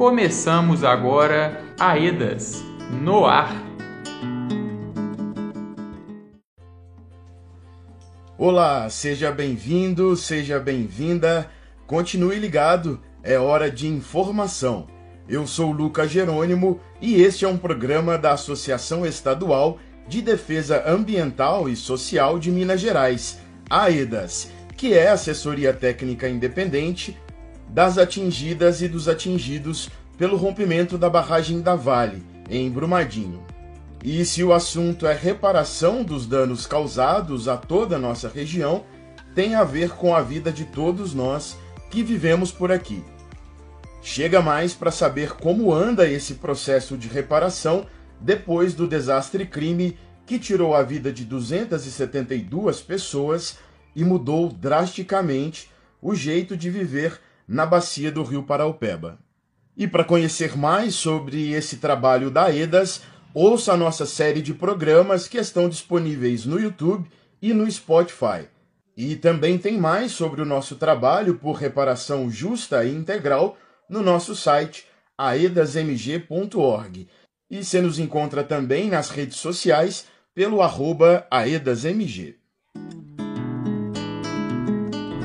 Começamos 0.00 0.82
agora 0.82 1.62
Aedas 1.78 2.64
no 3.02 3.26
ar. 3.26 3.54
Olá, 8.38 8.88
seja 8.88 9.30
bem-vindo, 9.30 10.16
seja 10.16 10.58
bem-vinda. 10.58 11.50
Continue 11.86 12.36
ligado, 12.36 12.98
é 13.22 13.38
hora 13.38 13.70
de 13.70 13.88
informação. 13.88 14.86
Eu 15.28 15.46
sou 15.46 15.70
Lucas 15.70 16.10
Jerônimo 16.10 16.80
e 16.98 17.20
este 17.20 17.44
é 17.44 17.48
um 17.48 17.58
programa 17.58 18.16
da 18.16 18.32
Associação 18.32 19.04
Estadual 19.04 19.78
de 20.08 20.22
Defesa 20.22 20.82
Ambiental 20.86 21.68
e 21.68 21.76
Social 21.76 22.38
de 22.38 22.50
Minas 22.50 22.80
Gerais, 22.80 23.38
AEDAS, 23.68 24.50
que 24.78 24.94
é 24.94 25.10
assessoria 25.10 25.74
técnica 25.74 26.26
independente 26.26 27.18
das 27.72 27.98
atingidas 27.98 28.82
e 28.82 28.88
dos 28.88 29.08
atingidos 29.08 29.88
pelo 30.20 30.36
rompimento 30.36 30.98
da 30.98 31.08
barragem 31.08 31.62
da 31.62 31.74
Vale, 31.74 32.22
em 32.50 32.70
Brumadinho. 32.70 33.42
E 34.04 34.22
se 34.26 34.44
o 34.44 34.52
assunto 34.52 35.06
é 35.06 35.14
reparação 35.14 36.04
dos 36.04 36.26
danos 36.26 36.66
causados 36.66 37.48
a 37.48 37.56
toda 37.56 37.96
a 37.96 37.98
nossa 37.98 38.28
região, 38.28 38.84
tem 39.34 39.54
a 39.54 39.64
ver 39.64 39.92
com 39.92 40.14
a 40.14 40.20
vida 40.20 40.52
de 40.52 40.66
todos 40.66 41.14
nós 41.14 41.56
que 41.90 42.02
vivemos 42.02 42.52
por 42.52 42.70
aqui. 42.70 43.02
Chega 44.02 44.42
mais 44.42 44.74
para 44.74 44.90
saber 44.90 45.36
como 45.36 45.72
anda 45.72 46.06
esse 46.06 46.34
processo 46.34 46.98
de 46.98 47.08
reparação 47.08 47.86
depois 48.20 48.74
do 48.74 48.86
desastre 48.86 49.46
crime 49.46 49.96
que 50.26 50.38
tirou 50.38 50.74
a 50.74 50.82
vida 50.82 51.10
de 51.10 51.24
272 51.24 52.82
pessoas 52.82 53.56
e 53.96 54.04
mudou 54.04 54.50
drasticamente 54.50 55.70
o 56.02 56.14
jeito 56.14 56.58
de 56.58 56.68
viver 56.68 57.18
na 57.48 57.64
bacia 57.64 58.12
do 58.12 58.22
Rio 58.22 58.42
Paraupeba. 58.42 59.18
E 59.80 59.88
para 59.88 60.04
conhecer 60.04 60.58
mais 60.58 60.94
sobre 60.94 61.52
esse 61.52 61.78
trabalho 61.78 62.30
da 62.30 62.54
EDAS, 62.54 63.00
ouça 63.32 63.72
a 63.72 63.76
nossa 63.78 64.04
série 64.04 64.42
de 64.42 64.52
programas 64.52 65.26
que 65.26 65.38
estão 65.38 65.70
disponíveis 65.70 66.44
no 66.44 66.60
YouTube 66.60 67.08
e 67.40 67.54
no 67.54 67.68
Spotify. 67.70 68.46
E 68.94 69.16
também 69.16 69.56
tem 69.56 69.78
mais 69.78 70.12
sobre 70.12 70.42
o 70.42 70.44
nosso 70.44 70.76
trabalho 70.76 71.36
por 71.36 71.52
reparação 71.52 72.30
justa 72.30 72.84
e 72.84 72.94
integral 72.94 73.56
no 73.88 74.02
nosso 74.02 74.36
site 74.36 74.84
aedasmg.org. 75.16 77.08
E 77.50 77.64
você 77.64 77.80
nos 77.80 77.98
encontra 77.98 78.44
também 78.44 78.90
nas 78.90 79.08
redes 79.08 79.38
sociais 79.38 80.04
pelo 80.34 80.60
arroba 80.60 81.26
aedasmg. 81.30 82.36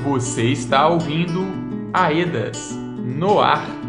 Você 0.02 0.44
está 0.44 0.88
ouvindo 0.88 1.44
Aedas 1.92 2.70
no 3.04 3.38
ar. 3.38 3.85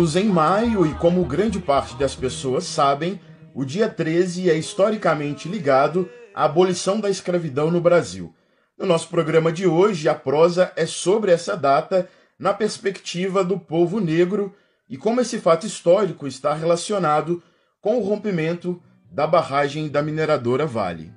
Estamos 0.00 0.16
em 0.16 0.32
maio 0.32 0.86
e, 0.86 0.94
como 0.94 1.26
grande 1.26 1.58
parte 1.58 1.94
das 1.94 2.14
pessoas 2.14 2.64
sabem, 2.64 3.20
o 3.54 3.66
dia 3.66 3.86
13 3.86 4.48
é 4.48 4.54
historicamente 4.54 5.46
ligado 5.46 6.08
à 6.34 6.44
abolição 6.44 6.98
da 6.98 7.10
escravidão 7.10 7.70
no 7.70 7.82
Brasil. 7.82 8.34
No 8.78 8.86
nosso 8.86 9.10
programa 9.10 9.52
de 9.52 9.66
hoje, 9.66 10.08
a 10.08 10.14
prosa 10.14 10.72
é 10.74 10.86
sobre 10.86 11.32
essa 11.32 11.54
data 11.54 12.08
na 12.38 12.54
perspectiva 12.54 13.44
do 13.44 13.58
povo 13.58 14.00
negro 14.00 14.54
e 14.88 14.96
como 14.96 15.20
esse 15.20 15.38
fato 15.38 15.66
histórico 15.66 16.26
está 16.26 16.54
relacionado 16.54 17.42
com 17.82 17.98
o 17.98 18.02
rompimento 18.02 18.82
da 19.12 19.26
barragem 19.26 19.86
da 19.86 20.00
mineradora 20.00 20.64
Vale. 20.64 21.12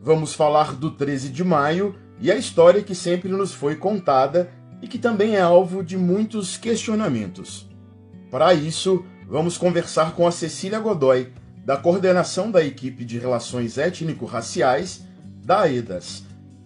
Vamos 0.00 0.32
falar 0.32 0.74
do 0.74 0.90
13 0.90 1.28
de 1.28 1.44
maio 1.44 1.94
e 2.18 2.32
a 2.32 2.34
história 2.34 2.82
que 2.82 2.94
sempre 2.94 3.28
nos 3.28 3.52
foi 3.52 3.76
contada 3.76 4.50
e 4.80 4.88
que 4.88 4.98
também 4.98 5.36
é 5.36 5.42
alvo 5.42 5.84
de 5.84 5.98
muitos 5.98 6.56
questionamentos. 6.56 7.75
Para 8.30 8.52
isso, 8.54 9.04
vamos 9.28 9.56
conversar 9.56 10.14
com 10.14 10.26
a 10.26 10.32
Cecília 10.32 10.80
Godoy, 10.80 11.32
da 11.64 11.76
coordenação 11.76 12.50
da 12.50 12.64
equipe 12.64 13.04
de 13.04 13.18
Relações 13.18 13.78
Étnico-Raciais 13.78 15.02
da 15.44 15.60
AEDAS. 15.60 16.24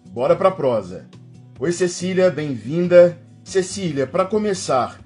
Bora 0.08 0.34
para 0.34 0.48
a 0.48 0.52
prosa. 0.52 1.06
Oi, 1.58 1.70
Cecília, 1.70 2.30
bem-vinda. 2.30 3.18
Cecília, 3.44 4.06
para 4.06 4.24
começar, 4.24 5.00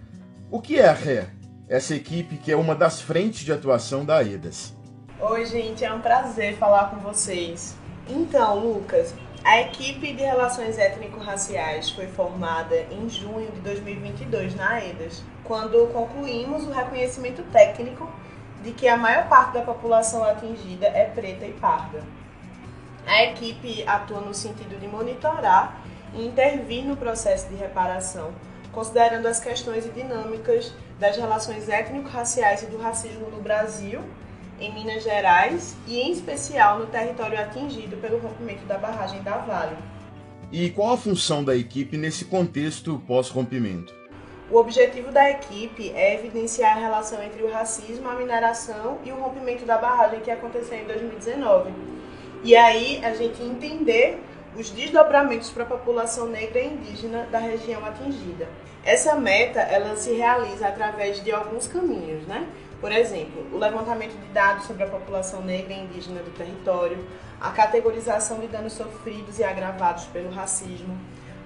o 0.49 0.61
que 0.61 0.79
é 0.79 0.87
a 0.87 0.93
RÉ? 0.93 1.27
Essa 1.69 1.97
equipe 1.97 2.37
que 2.37 2.53
é 2.53 2.57
uma 2.57 2.75
das 2.75 3.01
frentes 3.01 3.45
de 3.45 3.53
atuação 3.53 4.05
da 4.05 4.19
AEDAS. 4.19 4.75
Oi, 5.19 5.47
gente, 5.47 5.85
é 5.85 5.93
um 5.93 6.01
prazer 6.01 6.57
falar 6.57 6.91
com 6.91 6.99
vocês. 6.99 7.75
Então, 8.09 8.61
Lucas, 8.61 9.13
a 9.45 9.61
equipe 9.61 10.15
de 10.15 10.23
Relações 10.23 10.79
Étnico-Raciais 10.79 11.91
foi 11.91 12.07
formada 12.07 12.75
em 12.91 13.07
junho 13.11 13.53
de 13.53 13.61
2022 13.61 14.55
na 14.55 14.71
AEDAS 14.77 15.23
quando 15.45 15.87
concluímos 15.93 16.65
o 16.65 16.73
reconhecimento 16.73 17.43
técnico 17.53 18.11
de 18.63 18.73
que 18.73 18.89
a 18.89 18.97
maior 18.97 19.29
parte 19.29 19.53
da 19.53 19.61
população 19.61 20.25
atingida 20.25 20.87
é 20.87 21.05
preta 21.05 21.45
e 21.45 21.53
parda. 21.53 22.03
A 23.07 23.25
equipe 23.25 23.87
atua 23.87 24.23
no 24.23 24.33
sentido 24.33 24.81
de 24.81 24.89
monitorar 24.89 25.79
e 26.15 26.27
intervir 26.27 26.83
no 26.83 26.97
processo 26.97 27.47
de 27.51 27.55
reparação, 27.55 28.33
considerando 28.73 29.27
as 29.27 29.41
questões 29.41 29.85
e 29.85 29.91
dinâmicas 29.91 30.73
das 30.99 31.19
relações 31.19 31.69
étnico-raciais 31.69 32.63
e 32.63 32.67
do 32.67 32.79
racismo 32.79 33.29
no 33.29 33.43
Brasil, 33.43 34.03
em 34.61 34.73
Minas 34.73 35.03
Gerais 35.03 35.77
e, 35.87 36.01
em 36.01 36.13
especial, 36.13 36.79
no 36.79 36.87
território 36.87 37.39
atingido 37.39 37.97
pelo 37.97 38.19
rompimento 38.19 38.65
da 38.67 38.79
barragem 38.79 39.23
da 39.23 39.39
Vale. 39.39 39.77
E 40.53 40.71
qual 40.71 40.95
a 40.95 40.97
função 40.97 41.43
da 41.43 41.57
equipe 41.57 41.97
nesse 41.97 42.25
contexto 42.25 43.03
pós-rompimento? 43.07 43.95
O 44.51 44.59
objetivo 44.59 45.11
da 45.11 45.31
equipe 45.31 45.91
é 45.95 46.15
evidenciar 46.15 46.77
a 46.77 46.81
relação 46.81 47.23
entre 47.23 47.43
o 47.43 47.51
racismo, 47.51 48.09
a 48.09 48.15
mineração 48.15 48.99
e 49.05 49.11
o 49.11 49.17
rompimento 49.17 49.65
da 49.65 49.79
barragem 49.79 50.21
que 50.21 50.31
aconteceu 50.31 50.79
em 50.79 50.85
2019. 50.85 51.73
E 52.45 52.55
aí 52.55 53.01
a 53.03 53.15
gente 53.15 53.43
entender 53.43 54.23
os 54.57 54.71
desdobramentos 54.71 55.51
para 55.51 55.65
a 55.65 55.67
população 55.67 56.27
negra 56.27 56.61
e 56.61 56.69
indígena 56.69 57.27
da 57.31 57.39
região 57.39 57.85
atingida. 57.85 58.47
Essa 58.85 59.17
meta 59.17 59.61
ela 59.61 59.97
se 59.97 60.13
realiza 60.13 60.69
através 60.69 61.25
de 61.25 61.33
alguns 61.33 61.67
caminhos, 61.67 62.27
né? 62.27 62.47
Por 62.85 62.93
exemplo, 62.93 63.47
o 63.51 63.57
levantamento 63.57 64.13
de 64.13 64.27
dados 64.35 64.67
sobre 64.67 64.83
a 64.83 64.87
população 64.87 65.41
negra 65.41 65.73
e 65.73 65.85
indígena 65.85 66.21
do 66.21 66.31
território, 66.33 66.99
a 67.41 67.49
categorização 67.51 68.41
de 68.41 68.47
danos 68.47 68.75
sofridos 68.75 69.39
e 69.39 69.43
agravados 69.43 70.05
pelo 70.05 70.31
racismo, 70.31 70.95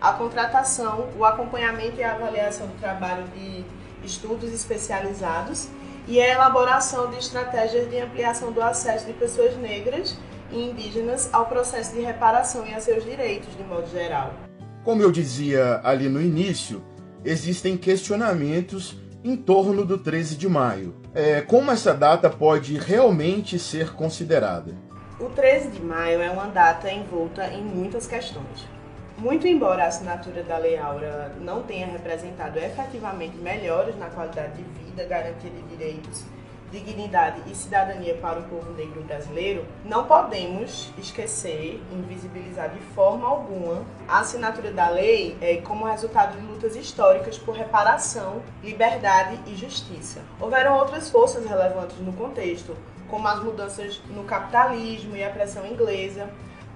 a 0.00 0.14
contratação, 0.14 1.08
o 1.16 1.24
acompanhamento 1.24 2.00
e 2.00 2.02
a 2.02 2.14
avaliação 2.14 2.66
do 2.66 2.76
trabalho 2.80 3.22
de 3.28 3.64
estudos 4.04 4.52
especializados 4.52 5.68
e 6.08 6.20
a 6.20 6.28
elaboração 6.28 7.08
de 7.08 7.18
estratégias 7.18 7.88
de 7.88 8.00
ampliação 8.00 8.50
do 8.50 8.60
acesso 8.60 9.06
de 9.06 9.12
pessoas 9.12 9.56
negras 9.58 10.18
e 10.50 10.60
indígenas 10.60 11.32
ao 11.32 11.46
processo 11.46 11.94
de 11.94 12.00
reparação 12.00 12.66
e 12.66 12.74
a 12.74 12.80
seus 12.80 13.04
direitos, 13.04 13.56
de 13.56 13.62
modo 13.62 13.88
geral. 13.88 14.34
Como 14.82 15.02
eu 15.02 15.12
dizia 15.12 15.80
ali 15.84 16.08
no 16.08 16.20
início, 16.20 16.82
existem 17.24 17.76
questionamentos 17.76 18.96
em 19.22 19.36
torno 19.36 19.84
do 19.84 19.98
13 19.98 20.36
de 20.36 20.48
maio. 20.48 20.94
É, 21.20 21.40
como 21.40 21.72
essa 21.72 21.92
data 21.92 22.30
pode 22.30 22.78
realmente 22.78 23.58
ser 23.58 23.92
considerada? 23.92 24.72
O 25.18 25.24
13 25.24 25.70
de 25.70 25.82
maio 25.82 26.22
é 26.22 26.30
uma 26.30 26.46
data 26.46 26.88
envolta 26.92 27.44
em 27.48 27.60
muitas 27.60 28.06
questões. 28.06 28.64
Muito 29.18 29.44
embora 29.48 29.82
a 29.82 29.88
assinatura 29.88 30.44
da 30.44 30.56
Lei 30.58 30.78
Áurea 30.78 31.32
não 31.40 31.64
tenha 31.64 31.88
representado 31.88 32.56
efetivamente 32.60 33.36
melhores 33.36 33.98
na 33.98 34.06
qualidade 34.06 34.62
de 34.62 34.62
vida, 34.62 35.04
garantia 35.06 35.50
de 35.50 35.76
direitos 35.76 36.22
dignidade 36.70 37.42
e 37.50 37.54
cidadania 37.54 38.14
para 38.14 38.40
o 38.40 38.42
povo 38.44 38.72
negro 38.72 39.02
brasileiro, 39.02 39.64
não 39.84 40.04
podemos 40.04 40.92
esquecer, 40.98 41.82
invisibilizar 41.92 42.70
de 42.70 42.80
forma 42.94 43.26
alguma 43.26 43.84
a 44.06 44.20
assinatura 44.20 44.72
da 44.72 44.88
lei 44.88 45.36
é, 45.40 45.56
como 45.58 45.86
resultado 45.86 46.38
de 46.38 46.46
lutas 46.46 46.76
históricas 46.76 47.38
por 47.38 47.54
reparação, 47.54 48.42
liberdade 48.62 49.38
e 49.46 49.56
justiça. 49.56 50.20
Houveram 50.40 50.76
outras 50.76 51.10
forças 51.10 51.44
relevantes 51.44 51.98
no 51.98 52.12
contexto, 52.12 52.76
como 53.08 53.26
as 53.26 53.42
mudanças 53.42 54.00
no 54.08 54.24
capitalismo 54.24 55.16
e 55.16 55.24
a 55.24 55.30
pressão 55.30 55.66
inglesa, 55.66 56.28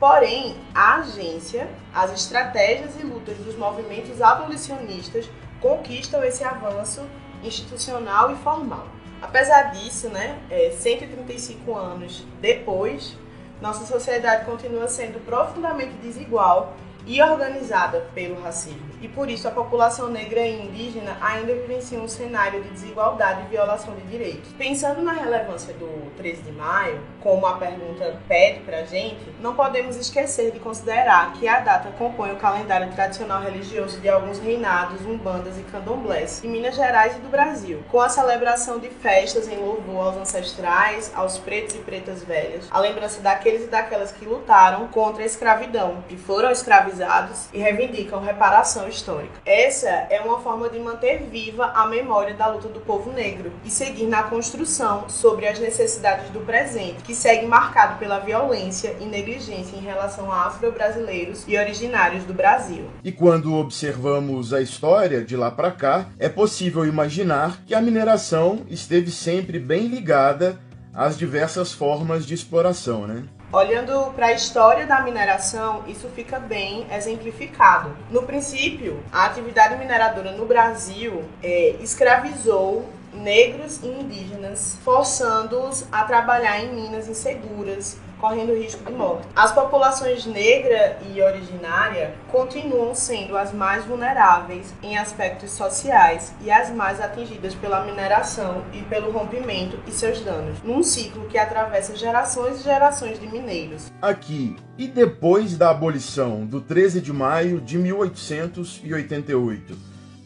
Porém, 0.02 0.56
a 0.74 0.96
agência, 0.96 1.68
as 1.94 2.12
estratégias 2.12 2.98
e 2.98 3.04
lutas 3.04 3.36
dos 3.36 3.56
movimentos 3.56 4.20
abolicionistas 4.20 5.30
conquistam 5.60 6.24
esse 6.24 6.42
avanço 6.42 7.02
institucional 7.40 8.32
e 8.32 8.34
formal. 8.34 8.84
Apesar 9.22 9.70
disso, 9.70 10.08
né, 10.08 10.36
é, 10.50 10.72
135 10.72 11.74
anos 11.74 12.26
depois, 12.40 13.16
nossa 13.60 13.86
sociedade 13.86 14.44
continua 14.44 14.88
sendo 14.88 15.24
profundamente 15.24 15.92
desigual 16.02 16.74
e 17.06 17.22
organizada 17.22 18.00
pelo 18.12 18.42
racismo. 18.42 18.91
E 19.02 19.08
por 19.08 19.28
isso 19.28 19.48
a 19.48 19.50
população 19.50 20.08
negra 20.08 20.46
e 20.46 20.62
indígena 20.62 21.16
ainda 21.20 21.52
vivencia 21.52 21.98
um 21.98 22.06
cenário 22.06 22.62
de 22.62 22.70
desigualdade 22.70 23.42
e 23.42 23.50
violação 23.50 23.96
de 23.96 24.02
direitos. 24.02 24.52
Pensando 24.56 25.02
na 25.02 25.12
relevância 25.12 25.74
do 25.74 26.12
13 26.16 26.42
de 26.42 26.52
maio, 26.52 27.00
como 27.20 27.44
a 27.44 27.56
pergunta 27.56 28.16
pede 28.28 28.60
pra 28.60 28.84
gente, 28.84 29.20
não 29.40 29.56
podemos 29.56 29.96
esquecer 29.96 30.52
de 30.52 30.60
considerar 30.60 31.32
que 31.32 31.48
a 31.48 31.58
data 31.58 31.90
compõe 31.98 32.30
o 32.30 32.36
calendário 32.36 32.92
tradicional 32.92 33.42
religioso 33.42 33.98
de 33.98 34.08
alguns 34.08 34.38
reinados, 34.38 35.04
umbandas 35.04 35.58
e 35.58 35.62
candomblés 35.62 36.40
de 36.40 36.46
Minas 36.46 36.76
Gerais 36.76 37.16
e 37.16 37.20
do 37.20 37.28
Brasil, 37.28 37.82
com 37.90 38.00
a 38.00 38.08
celebração 38.08 38.78
de 38.78 38.88
festas 38.88 39.48
em 39.48 39.56
louvor 39.56 40.06
aos 40.06 40.16
ancestrais, 40.16 41.10
aos 41.12 41.38
pretos 41.38 41.74
e 41.74 41.78
pretas 41.78 42.22
velhas, 42.22 42.68
a 42.70 42.78
lembrança 42.78 43.20
daqueles 43.20 43.64
e 43.64 43.68
daquelas 43.68 44.12
que 44.12 44.24
lutaram 44.24 44.86
contra 44.88 45.24
a 45.24 45.26
escravidão 45.26 46.04
e 46.08 46.16
foram 46.16 46.52
escravizados 46.52 47.48
e 47.52 47.58
reivindicam 47.58 48.20
reparação 48.20 48.91
histórica. 48.92 49.40
Essa 49.44 49.88
é 49.88 50.20
uma 50.20 50.40
forma 50.40 50.68
de 50.68 50.78
manter 50.78 51.24
viva 51.24 51.72
a 51.74 51.86
memória 51.86 52.34
da 52.34 52.46
luta 52.46 52.68
do 52.68 52.80
povo 52.80 53.10
negro 53.10 53.52
e 53.64 53.70
seguir 53.70 54.06
na 54.06 54.22
construção 54.24 55.08
sobre 55.08 55.46
as 55.46 55.58
necessidades 55.58 56.30
do 56.30 56.40
presente, 56.40 57.02
que 57.02 57.14
segue 57.14 57.46
marcado 57.46 57.98
pela 57.98 58.18
violência 58.18 58.96
e 59.00 59.04
negligência 59.04 59.76
em 59.76 59.80
relação 59.80 60.30
a 60.30 60.46
afro-brasileiros 60.46 61.44
e 61.48 61.58
originários 61.58 62.24
do 62.24 62.34
Brasil. 62.34 62.84
E 63.02 63.10
quando 63.10 63.54
observamos 63.54 64.52
a 64.52 64.60
história 64.60 65.24
de 65.24 65.36
lá 65.36 65.50
para 65.50 65.70
cá, 65.70 66.06
é 66.18 66.28
possível 66.28 66.84
imaginar 66.84 67.62
que 67.66 67.74
a 67.74 67.80
mineração 67.80 68.60
esteve 68.68 69.10
sempre 69.10 69.58
bem 69.58 69.86
ligada 69.86 70.58
às 70.94 71.16
diversas 71.16 71.72
formas 71.72 72.26
de 72.26 72.34
exploração, 72.34 73.06
né? 73.06 73.24
Olhando 73.52 74.10
para 74.14 74.28
a 74.28 74.32
história 74.32 74.86
da 74.86 75.02
mineração, 75.02 75.84
isso 75.86 76.08
fica 76.08 76.38
bem 76.38 76.86
exemplificado. 76.90 77.94
No 78.10 78.22
princípio, 78.22 79.02
a 79.12 79.26
atividade 79.26 79.76
mineradora 79.76 80.32
no 80.32 80.46
Brasil 80.46 81.22
é, 81.42 81.76
escravizou 81.78 82.88
negros 83.12 83.82
e 83.82 83.88
indígenas, 83.88 84.78
forçando-os 84.82 85.86
a 85.92 86.02
trabalhar 86.04 86.60
em 86.60 86.74
minas 86.74 87.06
inseguras, 87.08 87.98
correndo 88.22 88.54
risco 88.54 88.84
de 88.84 88.92
morte. 88.92 89.26
As 89.34 89.50
populações 89.50 90.24
negra 90.24 90.96
e 91.12 91.20
originária 91.20 92.14
continuam 92.30 92.94
sendo 92.94 93.36
as 93.36 93.52
mais 93.52 93.84
vulneráveis 93.84 94.72
em 94.80 94.96
aspectos 94.96 95.50
sociais 95.50 96.32
e 96.40 96.48
as 96.48 96.70
mais 96.70 97.00
atingidas 97.00 97.52
pela 97.52 97.84
mineração 97.84 98.64
e 98.72 98.80
pelo 98.82 99.10
rompimento 99.10 99.76
e 99.88 99.90
seus 99.90 100.20
danos, 100.20 100.62
num 100.62 100.84
ciclo 100.84 101.26
que 101.26 101.36
atravessa 101.36 101.96
gerações 101.96 102.60
e 102.60 102.62
gerações 102.62 103.18
de 103.18 103.26
mineiros. 103.26 103.90
Aqui, 104.00 104.54
e 104.78 104.86
depois 104.86 105.58
da 105.58 105.70
abolição 105.70 106.46
do 106.46 106.60
13 106.60 107.00
de 107.00 107.12
maio 107.12 107.60
de 107.60 107.76
1888, 107.76 109.76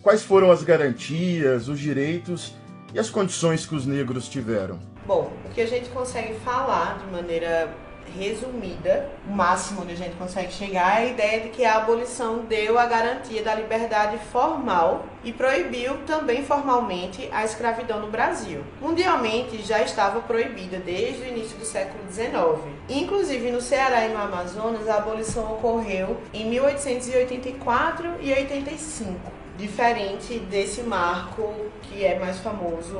quais 0.03 0.23
foram 0.23 0.51
as 0.51 0.63
garantias, 0.63 1.67
os 1.67 1.81
direitos 1.81 2.55
e 2.93 2.99
as 2.99 3.09
condições 3.09 3.65
que 3.65 3.75
os 3.75 3.87
negros 3.87 4.29
tiveram? 4.29 4.79
Bom, 5.07 5.33
o 5.47 5.55
que 5.55 5.61
a 5.61 5.67
gente 5.67 5.89
consegue 5.91 6.35
falar 6.41 6.99
de 6.99 7.07
maneira 7.13 7.73
resumida, 8.13 9.09
o 9.29 9.33
máximo 9.33 9.83
onde 9.83 9.93
a 9.93 9.97
gente 9.97 10.17
consegue 10.17 10.53
chegar 10.53 11.01
é 11.01 11.07
a 11.07 11.07
ideia 11.07 11.41
de 11.41 11.49
que 11.51 11.65
a 11.65 11.77
abolição 11.77 12.41
deu 12.41 12.79
a 12.79 12.87
garantia 12.87 13.43
da 13.43 13.55
liberdade 13.55 14.19
formal 14.31 15.07
e 15.25 15.33
proibiu 15.33 15.99
também 16.07 16.45
formalmente 16.45 17.29
a 17.33 17.45
escravidão 17.45 18.01
no 18.01 18.11
Brasil. 18.11 18.63
Mundialmente 18.81 19.63
já 19.63 19.83
estava 19.83 20.21
proibida 20.21 20.79
desde 20.79 21.23
o 21.23 21.27
início 21.27 21.57
do 21.59 21.65
século 21.65 22.05
XIX. 22.11 22.63
Inclusive 22.89 23.51
no 23.51 23.61
Ceará 23.61 24.07
e 24.07 24.13
no 24.13 24.19
Amazonas, 24.19 24.89
a 24.89 24.97
abolição 24.97 25.55
ocorreu 25.55 26.17
em 26.33 26.49
1884 26.49 28.15
e 28.21 28.33
85 28.33 29.36
diferente 29.57 30.39
desse 30.39 30.83
marco 30.83 31.53
que 31.83 32.05
é 32.05 32.19
mais 32.19 32.39
famoso 32.39 32.97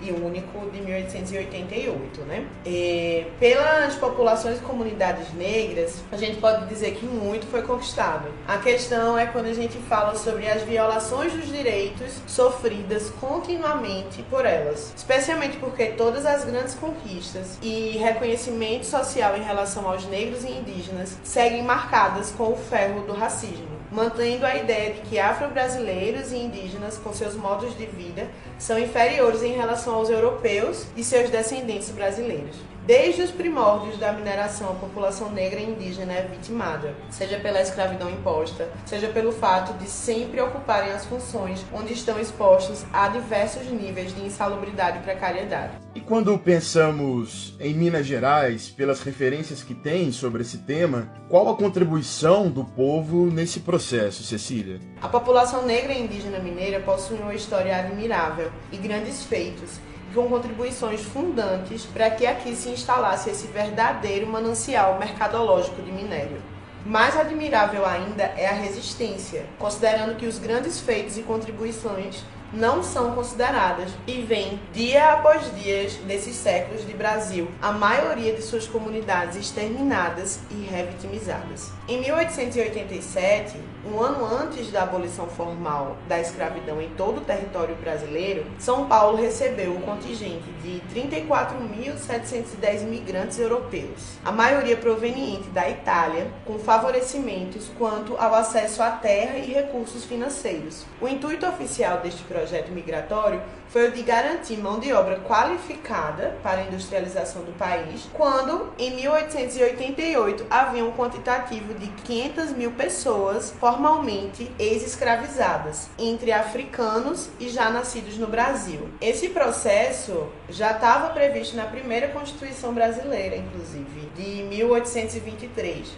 e 0.00 0.12
único 0.12 0.70
de 0.70 0.80
1888, 0.80 2.20
né? 2.22 2.46
E 2.64 3.26
pelas 3.38 3.94
populações 3.96 4.58
e 4.58 4.62
comunidades 4.62 5.32
negras, 5.34 6.02
a 6.12 6.16
gente 6.16 6.38
pode 6.38 6.66
dizer 6.66 6.94
que 6.94 7.06
muito 7.06 7.46
foi 7.46 7.62
conquistado. 7.62 8.28
A 8.46 8.58
questão 8.58 9.18
é 9.18 9.26
quando 9.26 9.46
a 9.46 9.54
gente 9.54 9.78
fala 9.78 10.14
sobre 10.16 10.48
as 10.48 10.62
violações 10.62 11.32
dos 11.32 11.46
direitos 11.46 12.20
sofridas 12.26 13.10
continuamente 13.20 14.22
por 14.24 14.44
elas, 14.44 14.92
especialmente 14.96 15.56
porque 15.56 15.86
todas 15.86 16.24
as 16.26 16.44
grandes 16.44 16.74
conquistas 16.74 17.58
e 17.62 17.98
reconhecimento 17.98 18.86
social 18.86 19.36
em 19.36 19.42
relação 19.42 19.88
aos 19.88 20.06
negros 20.06 20.44
e 20.44 20.50
indígenas 20.50 21.18
seguem 21.24 21.62
marcadas 21.62 22.30
com 22.30 22.52
o 22.52 22.56
ferro 22.56 23.06
do 23.06 23.12
racismo 23.12 23.67
mantendo 23.90 24.44
a 24.44 24.56
ideia 24.56 24.94
de 24.94 25.00
que 25.02 25.18
afro-brasileiros 25.18 26.32
e 26.32 26.36
indígenas, 26.36 26.98
com 26.98 27.12
seus 27.12 27.34
modos 27.34 27.76
de 27.76 27.86
vida, 27.86 28.28
são 28.58 28.78
inferiores 28.78 29.42
em 29.42 29.52
relação 29.52 29.94
aos 29.94 30.10
europeus 30.10 30.86
e 30.96 31.02
seus 31.02 31.30
descendentes 31.30 31.90
brasileiros. 31.90 32.56
Desde 32.88 33.20
os 33.20 33.30
primórdios 33.30 33.98
da 33.98 34.14
mineração, 34.14 34.70
a 34.70 34.74
população 34.74 35.30
negra 35.30 35.60
e 35.60 35.70
indígena 35.70 36.14
é 36.14 36.22
vitimada, 36.22 36.94
seja 37.10 37.38
pela 37.38 37.60
escravidão 37.60 38.08
imposta, 38.08 38.66
seja 38.86 39.08
pelo 39.08 39.30
fato 39.30 39.76
de 39.76 39.86
sempre 39.86 40.40
ocuparem 40.40 40.92
as 40.92 41.04
funções 41.04 41.62
onde 41.70 41.92
estão 41.92 42.18
expostos 42.18 42.86
a 42.90 43.08
diversos 43.08 43.70
níveis 43.70 44.14
de 44.14 44.24
insalubridade 44.24 45.00
e 45.00 45.02
precariedade. 45.02 45.74
E 45.94 46.00
quando 46.00 46.38
pensamos 46.38 47.54
em 47.60 47.74
Minas 47.74 48.06
Gerais, 48.06 48.70
pelas 48.70 49.02
referências 49.02 49.62
que 49.62 49.74
tem 49.74 50.10
sobre 50.10 50.40
esse 50.40 50.56
tema, 50.56 51.12
qual 51.28 51.46
a 51.50 51.56
contribuição 51.56 52.48
do 52.48 52.64
povo 52.64 53.26
nesse 53.26 53.60
processo, 53.60 54.22
Cecília? 54.22 54.80
A 55.02 55.08
população 55.08 55.66
negra 55.66 55.92
e 55.92 56.02
indígena 56.02 56.38
mineira 56.38 56.80
possui 56.80 57.18
uma 57.18 57.34
história 57.34 57.76
admirável 57.76 58.50
e 58.72 58.78
grandes 58.78 59.24
feitos 59.24 59.78
com 60.14 60.28
contribuições 60.28 61.02
fundantes 61.02 61.84
para 61.84 62.10
que 62.10 62.26
aqui 62.26 62.54
se 62.54 62.68
instalasse 62.68 63.30
esse 63.30 63.46
verdadeiro 63.46 64.26
manancial 64.26 64.98
mercadológico 64.98 65.82
de 65.82 65.92
minério. 65.92 66.42
Mais 66.86 67.16
admirável 67.16 67.84
ainda 67.84 68.22
é 68.22 68.46
a 68.46 68.52
resistência, 68.52 69.44
considerando 69.58 70.16
que 70.16 70.26
os 70.26 70.38
grandes 70.38 70.80
feitos 70.80 71.18
e 71.18 71.22
contribuições 71.22 72.24
não 72.52 72.82
são 72.82 73.14
consideradas 73.14 73.90
e 74.06 74.22
vem 74.22 74.58
dia 74.72 75.12
após 75.12 75.54
dia 75.54 75.88
desses 76.06 76.34
séculos 76.36 76.86
de 76.86 76.94
Brasil, 76.94 77.50
a 77.60 77.72
maioria 77.72 78.32
de 78.32 78.42
suas 78.42 78.66
comunidades 78.66 79.36
exterminadas 79.36 80.40
e 80.50 80.64
revitimizadas. 80.64 81.77
Em 81.90 82.02
1887, 82.02 83.56
um 83.90 83.98
ano 83.98 84.22
antes 84.22 84.70
da 84.70 84.82
abolição 84.82 85.26
formal 85.26 85.96
da 86.06 86.20
escravidão 86.20 86.82
em 86.82 86.90
todo 86.90 87.22
o 87.22 87.24
território 87.24 87.74
brasileiro, 87.76 88.44
São 88.58 88.86
Paulo 88.86 89.16
recebeu 89.16 89.72
o 89.72 89.80
contingente 89.80 90.44
de 90.62 90.82
34.710 90.94 92.82
imigrantes 92.82 93.38
europeus, 93.38 94.18
a 94.22 94.30
maioria 94.30 94.76
proveniente 94.76 95.48
da 95.48 95.66
Itália, 95.66 96.26
com 96.44 96.58
favorecimentos 96.58 97.70
quanto 97.78 98.18
ao 98.18 98.34
acesso 98.34 98.82
à 98.82 98.90
terra 98.90 99.38
e 99.38 99.50
recursos 99.50 100.04
financeiros. 100.04 100.84
O 101.00 101.08
intuito 101.08 101.46
oficial 101.46 102.00
deste 102.00 102.22
projeto 102.24 102.70
migratório 102.70 103.40
foi 103.68 103.88
o 103.88 103.92
de 103.92 104.02
garantir 104.02 104.56
mão 104.56 104.80
de 104.80 104.92
obra 104.92 105.20
qualificada 105.20 106.36
para 106.42 106.60
a 106.60 106.64
industrialização 106.64 107.42
do 107.42 107.52
país, 107.52 108.08
quando, 108.12 108.72
em 108.78 108.94
1888, 108.96 110.46
havia 110.48 110.84
um 110.84 110.92
quantitativo 110.92 111.74
de 111.74 111.86
500 112.02 112.52
mil 112.52 112.72
pessoas 112.72 113.54
formalmente 113.60 114.50
ex-escravizadas, 114.58 115.88
entre 115.98 116.32
africanos 116.32 117.28
e 117.38 117.48
já 117.48 117.70
nascidos 117.70 118.16
no 118.16 118.26
Brasil. 118.26 118.88
Esse 119.00 119.28
processo 119.28 120.28
já 120.48 120.72
estava 120.72 121.10
previsto 121.10 121.56
na 121.56 121.66
primeira 121.66 122.08
Constituição 122.08 122.72
brasileira, 122.72 123.36
inclusive, 123.36 124.08
de 124.16 124.42
1823. 124.44 125.96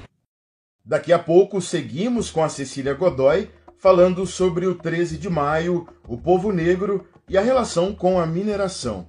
Daqui 0.85 1.13
a 1.13 1.19
pouco 1.19 1.61
seguimos 1.61 2.31
com 2.31 2.43
a 2.43 2.49
Cecília 2.49 2.95
Godoy 2.95 3.49
falando 3.79 4.27
sobre 4.27 4.67
o 4.67 4.75
13 4.75 5.17
de 5.17 5.31
maio, 5.31 5.89
o 6.07 6.19
povo 6.19 6.53
negro 6.53 7.07
e 7.31 7.39
a 7.39 7.41
relação 7.41 7.95
com 7.95 8.19
a 8.19 8.27
mineração. 8.27 9.07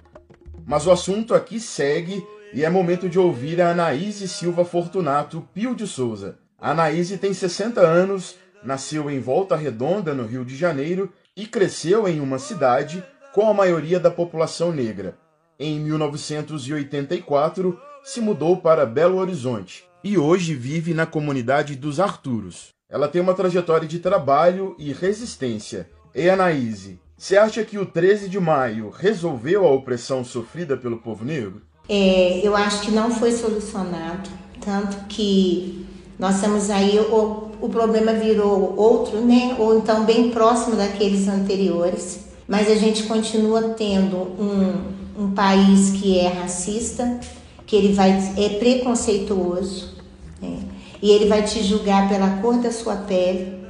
Mas 0.64 0.86
o 0.86 0.92
assunto 0.92 1.34
aqui 1.34 1.58
segue 1.58 2.24
e 2.54 2.64
é 2.64 2.70
momento 2.70 3.08
de 3.08 3.18
ouvir 3.18 3.60
a 3.60 3.72
Anaíse 3.72 4.28
Silva 4.28 4.64
Fortunato 4.64 5.46
Pio 5.52 5.74
de 5.74 5.88
Souza. 5.88 6.38
A 6.56 6.70
Anaíse 6.70 7.18
tem 7.18 7.34
60 7.34 7.80
anos, 7.80 8.36
nasceu 8.62 9.10
em 9.10 9.18
Volta 9.18 9.56
Redonda, 9.56 10.14
no 10.14 10.24
Rio 10.24 10.44
de 10.44 10.56
Janeiro, 10.56 11.12
e 11.36 11.48
cresceu 11.48 12.06
em 12.06 12.20
uma 12.20 12.38
cidade 12.38 13.04
com 13.34 13.48
a 13.50 13.54
maioria 13.54 13.98
da 13.98 14.10
população 14.10 14.70
negra. 14.70 15.18
Em 15.58 15.80
1984, 15.80 17.76
se 18.04 18.20
mudou 18.20 18.56
para 18.58 18.86
Belo 18.86 19.18
Horizonte 19.18 19.84
e 20.04 20.16
hoje 20.16 20.54
vive 20.54 20.94
na 20.94 21.06
comunidade 21.06 21.74
dos 21.74 21.98
Arturos. 21.98 22.68
Ela 22.88 23.08
tem 23.08 23.20
uma 23.20 23.34
trajetória 23.34 23.88
de 23.88 23.98
trabalho 23.98 24.76
e 24.78 24.92
resistência. 24.92 25.90
E 26.14 26.30
Anaíse, 26.30 27.00
você 27.22 27.36
acha 27.36 27.62
que 27.62 27.78
o 27.78 27.86
13 27.86 28.28
de 28.28 28.40
maio 28.40 28.90
resolveu 28.90 29.64
a 29.64 29.70
opressão 29.70 30.24
sofrida 30.24 30.76
pelo 30.76 30.96
povo 30.96 31.24
negro? 31.24 31.62
É, 31.88 32.40
eu 32.42 32.56
acho 32.56 32.80
que 32.80 32.90
não 32.90 33.12
foi 33.12 33.30
solucionado, 33.30 34.28
tanto 34.60 34.96
que 35.06 35.86
nós 36.18 36.40
temos 36.40 36.68
aí 36.68 36.98
o, 36.98 37.52
o 37.60 37.68
problema 37.68 38.12
virou 38.12 38.74
outro, 38.76 39.20
né? 39.20 39.54
Ou 39.56 39.78
então 39.78 40.04
bem 40.04 40.32
próximo 40.32 40.74
daqueles 40.74 41.28
anteriores. 41.28 42.24
Mas 42.48 42.68
a 42.68 42.74
gente 42.74 43.04
continua 43.04 43.68
tendo 43.68 44.16
um, 44.16 45.22
um 45.22 45.30
país 45.30 45.90
que 45.90 46.18
é 46.18 46.26
racista, 46.26 47.20
que 47.64 47.76
ele 47.76 47.92
vai 47.92 48.18
é 48.36 48.48
preconceituoso, 48.58 49.94
né? 50.40 50.58
e 51.00 51.12
ele 51.12 51.26
vai 51.26 51.44
te 51.44 51.62
julgar 51.62 52.08
pela 52.08 52.42
cor 52.42 52.58
da 52.58 52.72
sua 52.72 52.96
pele, 52.96 53.61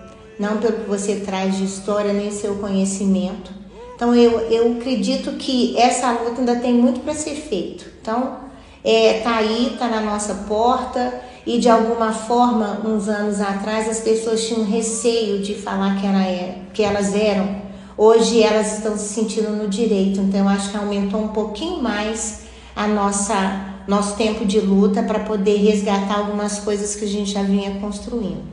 não 0.42 0.58
pelo 0.58 0.80
que 0.80 0.90
você 0.90 1.16
traz 1.24 1.56
de 1.56 1.64
história 1.64 2.12
nem 2.12 2.32
seu 2.32 2.56
conhecimento. 2.56 3.52
Então 3.94 4.12
eu, 4.12 4.40
eu 4.50 4.72
acredito 4.72 5.30
que 5.38 5.78
essa 5.78 6.10
luta 6.10 6.40
ainda 6.40 6.56
tem 6.56 6.74
muito 6.74 7.00
para 7.00 7.14
ser 7.14 7.36
feito. 7.36 7.86
Então 8.00 8.38
é, 8.82 9.20
tá 9.20 9.36
aí, 9.36 9.76
tá 9.78 9.86
na 9.86 10.00
nossa 10.00 10.34
porta 10.48 11.22
e 11.46 11.58
de 11.58 11.68
alguma 11.68 12.12
forma, 12.12 12.80
uns 12.84 13.08
anos 13.08 13.40
atrás, 13.40 13.88
as 13.88 14.00
pessoas 14.00 14.44
tinham 14.46 14.64
receio 14.64 15.40
de 15.40 15.54
falar 15.54 16.00
que, 16.00 16.06
era, 16.06 16.22
é, 16.22 16.58
que 16.74 16.82
elas 16.82 17.14
eram. 17.14 17.62
Hoje 17.96 18.42
elas 18.42 18.78
estão 18.78 18.96
se 18.96 19.14
sentindo 19.14 19.50
no 19.50 19.68
direito, 19.68 20.20
então 20.20 20.40
eu 20.40 20.48
acho 20.48 20.70
que 20.70 20.76
aumentou 20.76 21.20
um 21.20 21.28
pouquinho 21.28 21.80
mais 21.80 22.42
a 22.74 22.88
nossa 22.88 23.68
nosso 23.86 24.16
tempo 24.16 24.44
de 24.44 24.60
luta 24.60 25.02
para 25.02 25.20
poder 25.20 25.56
resgatar 25.56 26.18
algumas 26.18 26.60
coisas 26.60 26.94
que 26.94 27.04
a 27.04 27.08
gente 27.08 27.32
já 27.32 27.42
vinha 27.42 27.80
construindo. 27.80 28.51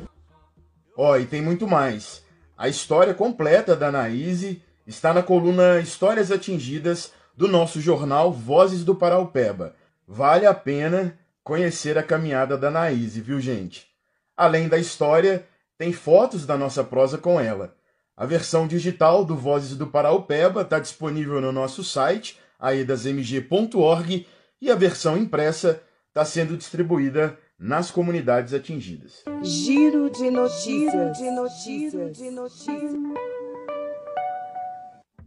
Ó, 1.01 1.15
e 1.15 1.25
tem 1.25 1.41
muito 1.41 1.65
mais. 1.65 2.21
A 2.57 2.67
história 2.67 3.13
completa 3.13 3.73
da 3.73 3.87
Anaíse 3.87 4.61
está 4.85 5.13
na 5.13 5.23
coluna 5.23 5.79
Histórias 5.79 6.29
Atingidas 6.29 7.13
do 7.37 7.47
nosso 7.47 7.79
jornal 7.79 8.33
Vozes 8.33 8.83
do 8.83 8.93
Paraupeba. 8.93 9.73
Vale 10.05 10.45
a 10.45 10.53
pena 10.53 11.17
conhecer 11.41 11.97
a 11.97 12.03
caminhada 12.03 12.57
da 12.57 12.67
Anaíse, 12.67 13.21
viu, 13.21 13.39
gente? 13.39 13.87
Além 14.35 14.67
da 14.67 14.77
história, 14.77 15.47
tem 15.77 15.93
fotos 15.93 16.45
da 16.45 16.57
nossa 16.57 16.83
prosa 16.83 17.17
com 17.17 17.39
ela. 17.39 17.73
A 18.17 18.25
versão 18.25 18.67
digital 18.67 19.23
do 19.23 19.37
Vozes 19.37 19.77
do 19.77 19.87
Paraupeba 19.87 20.63
está 20.63 20.79
disponível 20.79 21.39
no 21.39 21.53
nosso 21.53 21.81
site, 21.81 22.37
aedasmg.org, 22.59 24.27
e 24.61 24.69
a 24.69 24.75
versão 24.75 25.15
impressa 25.15 25.81
está 26.09 26.25
sendo 26.25 26.57
distribuída 26.57 27.39
nas 27.59 27.91
comunidades 27.91 28.53
atingidas. 28.53 29.23
Giro 29.43 30.09
de 30.09 30.31
notícias. 30.31 30.91
Giro 30.91 31.11
de 31.11 31.31
notícias. 31.31 32.17
De 32.17 32.31
notícias. 32.31 32.93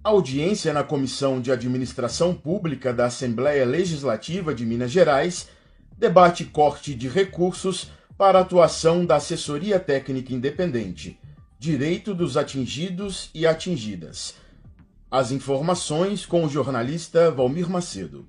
A 0.03 0.09
audiência 0.09 0.73
na 0.73 0.83
Comissão 0.83 1.41
de 1.41 1.53
Administração 1.53 2.35
Pública 2.35 2.93
da 2.93 3.07
Assembleia 3.07 3.65
Legislativa 3.67 4.55
de 4.55 4.65
Minas 4.65 4.91
Gerais 4.91 5.49
debate 5.97 6.45
corte 6.45 6.95
de 6.95 7.07
recursos 7.07 7.91
para 8.17 8.39
a 8.39 8.43
atuação 8.43 9.05
da 9.05 9.17
Assessoria 9.17 9.79
Técnica 9.79 10.33
Independente, 10.33 11.21
direito 11.59 12.15
dos 12.15 12.37
atingidos 12.37 13.31
e 13.35 13.47
atingidas. 13.47 14.35
As 15.11 15.31
informações 15.31 16.27
com 16.27 16.45
o 16.45 16.49
jornalista 16.49 17.31
Valmir 17.31 17.69
Macedo. 17.69 18.27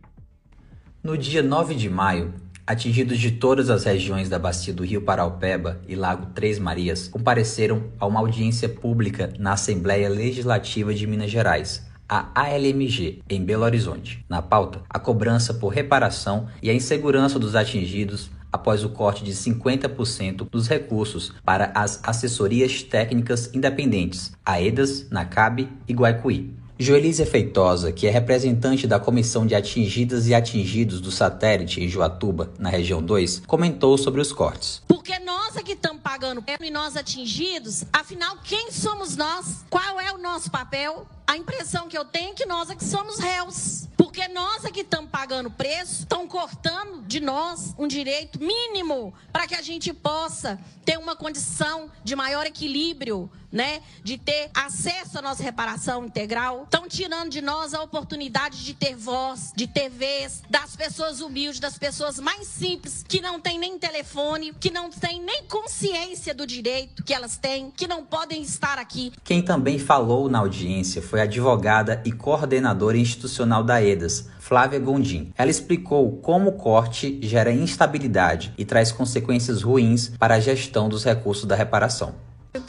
No 1.02 1.18
dia 1.18 1.42
9 1.42 1.74
de 1.74 1.90
maio, 1.90 2.34
atingidos 2.66 3.20
de 3.20 3.32
todas 3.32 3.70
as 3.70 3.84
regiões 3.84 4.30
da 4.30 4.40
bacia 4.40 4.74
do 4.74 4.86
Rio 4.86 5.02
Paraupeba 5.02 5.82
e 5.88 5.96
Lago 5.96 6.28
Três 6.34 6.58
Marias 6.58 7.08
compareceram 7.08 7.84
a 8.00 8.06
uma 8.06 8.20
audiência 8.20 8.70
pública 8.70 9.34
na 9.38 9.54
Assembleia 9.54 10.10
Legislativa 10.10 10.94
de 10.94 11.06
Minas 11.06 11.30
Gerais, 11.30 11.86
a 12.08 12.30
ALMG, 12.34 13.22
em 13.30 13.44
Belo 13.44 13.64
Horizonte. 13.64 14.24
Na 14.30 14.42
pauta, 14.42 14.82
a 14.90 15.00
cobrança 15.00 15.54
por 15.54 15.70
reparação 15.70 16.48
e 16.62 16.70
a 16.70 16.74
insegurança 16.74 17.38
dos 17.38 17.56
atingidos 17.56 18.30
após 18.52 18.84
o 18.84 18.90
corte 18.90 19.24
de 19.24 19.32
50% 19.32 20.48
dos 20.50 20.68
recursos 20.68 21.34
para 21.44 21.72
as 21.74 22.00
assessorias 22.04 22.84
técnicas 22.84 23.50
independentes, 23.54 24.32
AEDAS, 24.46 25.10
NACAB 25.10 25.68
e 25.88 25.94
Guaicuí. 25.94 26.63
Joelísia 26.80 27.26
Feitosa, 27.26 27.92
que 27.92 28.08
é 28.08 28.10
representante 28.10 28.88
da 28.88 29.00
Comissão 29.00 29.46
de 29.46 29.54
Atingidas 29.54 30.28
e 30.28 30.34
Atingidos 30.34 31.00
do 31.00 31.12
Satélite 31.12 31.82
em 31.82 31.88
Juatuba, 31.88 32.52
na 32.58 32.70
região 32.70 33.02
2, 33.02 33.44
comentou 33.46 33.98
sobre 33.98 34.20
os 34.20 34.34
cortes. 34.34 34.82
Porque 34.88 35.20
nós 35.20 35.56
aqui 35.56 35.74
estamos 35.74 36.02
pagando 36.02 36.44
e 36.62 36.72
nós 36.72 36.98
atingidos, 36.98 37.84
afinal, 37.94 38.38
quem 38.44 38.72
somos 38.72 39.16
nós? 39.16 39.64
Qual 39.70 40.00
é 40.00 40.12
o 40.14 40.18
nosso 40.18 40.50
papel? 40.50 41.06
A 41.26 41.38
impressão 41.38 41.88
que 41.88 41.98
eu 41.98 42.06
tenho 42.06 42.32
é 42.32 42.34
que 42.34 42.46
nós 42.46 42.70
aqui 42.70 42.84
somos 42.84 43.20
réus. 43.20 43.88
Porque 43.98 44.28
nós 44.28 44.66
aqui 44.66 44.82
estamos 44.82 45.10
pagando 45.10 45.50
preço, 45.50 46.02
estão 46.02 46.28
cortando 46.28 47.02
de 47.04 47.20
nós 47.20 47.74
um 47.78 47.88
direito 47.88 48.40
mínimo 48.40 49.14
para 49.32 49.48
que 49.48 49.56
a 49.56 49.62
gente 49.62 49.94
possa 49.94 50.60
ter 50.86 50.98
uma 50.98 51.16
condição 51.16 51.90
de 52.04 52.16
maior 52.16 52.46
equilíbrio 52.46 53.30
né, 53.54 53.82
de 54.04 54.18
ter 54.18 54.50
acesso 54.52 55.20
à 55.20 55.22
nossa 55.22 55.44
reparação 55.44 56.06
integral, 56.06 56.64
estão 56.64 56.88
tirando 56.88 57.30
de 57.30 57.40
nós 57.40 57.76
a 57.76 57.84
oportunidade 57.84 58.66
de 58.66 58.74
ter 58.74 58.96
voz, 58.96 59.54
de 59.56 59.68
ter 59.68 59.90
vez, 59.90 60.42
das 60.50 60.76
pessoas 60.76 61.22
humildes, 61.22 61.60
das 61.60 61.78
pessoas 61.78 62.20
mais 62.20 62.48
simples, 62.48 63.06
que 63.08 63.22
não 63.22 63.40
têm 63.40 63.60
nem 63.60 63.78
telefone, 63.78 64.54
que 64.60 64.72
não 64.72 64.90
têm 64.90 65.22
nem 65.22 65.44
consciência 65.44 66.34
do 66.34 66.48
direito 66.48 67.04
que 67.04 67.14
elas 67.14 67.38
têm, 67.38 67.70
que 67.70 67.86
não 67.86 68.04
podem 68.04 68.42
estar 68.42 68.80
aqui. 68.80 69.14
Quem 69.24 69.44
também 69.44 69.78
falou 69.78 70.28
na 70.28 70.40
audiência 70.40 71.00
foi 71.00 71.13
a 71.20 71.24
advogada 71.24 72.02
e 72.06 72.12
coordenadora 72.12 72.98
institucional 72.98 73.64
da 73.64 73.82
EDAS, 73.82 74.30
Flávia 74.40 74.80
Gondim. 74.80 75.32
Ela 75.38 75.52
explicou 75.52 76.18
como 76.18 76.50
o 76.50 76.54
corte 76.54 77.20
gera 77.22 77.52
instabilidade 77.52 78.54
e 78.58 78.66
traz 78.66 78.92
consequências 78.92 79.62
ruins 79.62 80.10
para 80.18 80.36
a 80.36 80.40
gestão 80.40 80.90
dos 80.90 81.04
recursos 81.04 81.46
da 81.46 81.56
reparação 81.56 82.16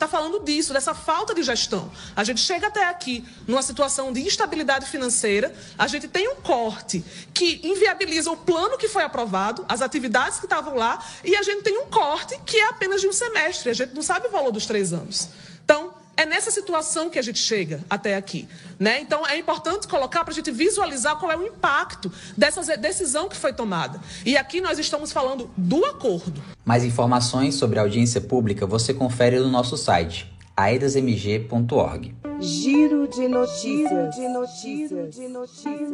está 0.05 0.09
falando 0.09 0.41
disso, 0.45 0.73
dessa 0.73 0.95
falta 0.95 1.35
de 1.35 1.43
gestão. 1.43 1.91
A 2.15 2.23
gente 2.25 2.41
chega 2.41 2.67
até 2.67 2.89
aqui 2.89 3.25
numa 3.47 3.63
situação 3.63 4.13
de 4.13 4.21
instabilidade 4.21 4.87
financeira, 4.87 5.55
a 5.79 5.87
gente 5.87 6.09
tem 6.09 6.29
um 6.29 6.37
corte 6.37 7.05
que 7.33 7.61
inviabiliza 7.65 8.31
o 8.31 8.37
plano 8.37 8.77
que 8.77 8.89
foi 8.89 9.03
aprovado, 9.03 9.65
as 9.69 9.83
atividades 9.83 10.39
que 10.39 10.47
estavam 10.47 10.75
lá, 10.75 11.05
e 11.25 11.35
a 11.35 11.43
gente 11.43 11.63
tem 11.63 11.79
um 11.79 11.87
corte 11.87 12.39
que 12.45 12.57
é 12.57 12.69
apenas 12.69 13.01
de 13.01 13.09
um 13.09 13.13
semestre, 13.13 13.71
a 13.71 13.75
gente 13.75 13.95
não 13.95 14.03
sabe 14.03 14.29
o 14.29 14.31
valor 14.31 14.53
dos 14.53 14.67
três 14.67 14.93
anos. 14.93 15.29
Então, 15.65 15.95
é 16.17 16.25
nessa 16.25 16.51
situação 16.51 17.11
que 17.11 17.19
a 17.19 17.23
gente 17.23 17.39
chega 17.39 17.81
até 17.89 18.17
aqui. 18.17 18.49
Né? 18.79 19.01
Então, 19.01 19.27
é 19.27 19.39
importante 19.39 19.87
colocar 19.89 20.25
para 20.25 20.33
a 20.33 20.35
gente 20.35 20.51
visualizar 20.51 21.17
qual 21.17 21.31
é 21.31 21.37
o 21.37 21.47
impacto 21.47 22.11
dessa 22.37 22.77
decisão 22.77 23.29
que 23.29 23.37
foi 23.37 23.53
tomada. 23.53 24.01
E 24.25 24.37
aqui 24.37 24.61
nós 24.61 24.79
estamos 24.79 25.13
falando 25.13 25.51
do 25.57 25.85
acordo. 25.85 26.43
Mais 26.65 26.85
informações 26.85 27.55
sobre 27.55 27.79
a 27.79 27.83
audiência 27.83 28.21
pública 28.21 28.67
você 28.67 28.95
confere 28.95 29.39
no 29.39 29.49
nosso 29.49 29.77
site 29.77 30.33
aedasmg.org. 30.57 32.15
Giro 32.41 33.09
de 33.09 33.29
notícias. 33.29 33.91
Giro 33.91 34.11
de 34.11 34.29
notícias. 34.29 35.15
De 35.15 35.29
notícias. 35.29 35.91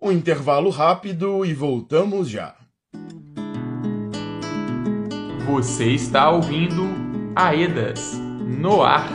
Um 0.00 0.12
intervalo 0.12 0.70
rápido 0.70 1.44
e 1.44 1.52
voltamos 1.52 2.28
já. 2.28 2.54
Você 5.46 5.86
está 5.92 6.30
ouvindo 6.30 7.05
Aedas 7.38 8.14
no 8.14 8.82
ar. 8.82 9.10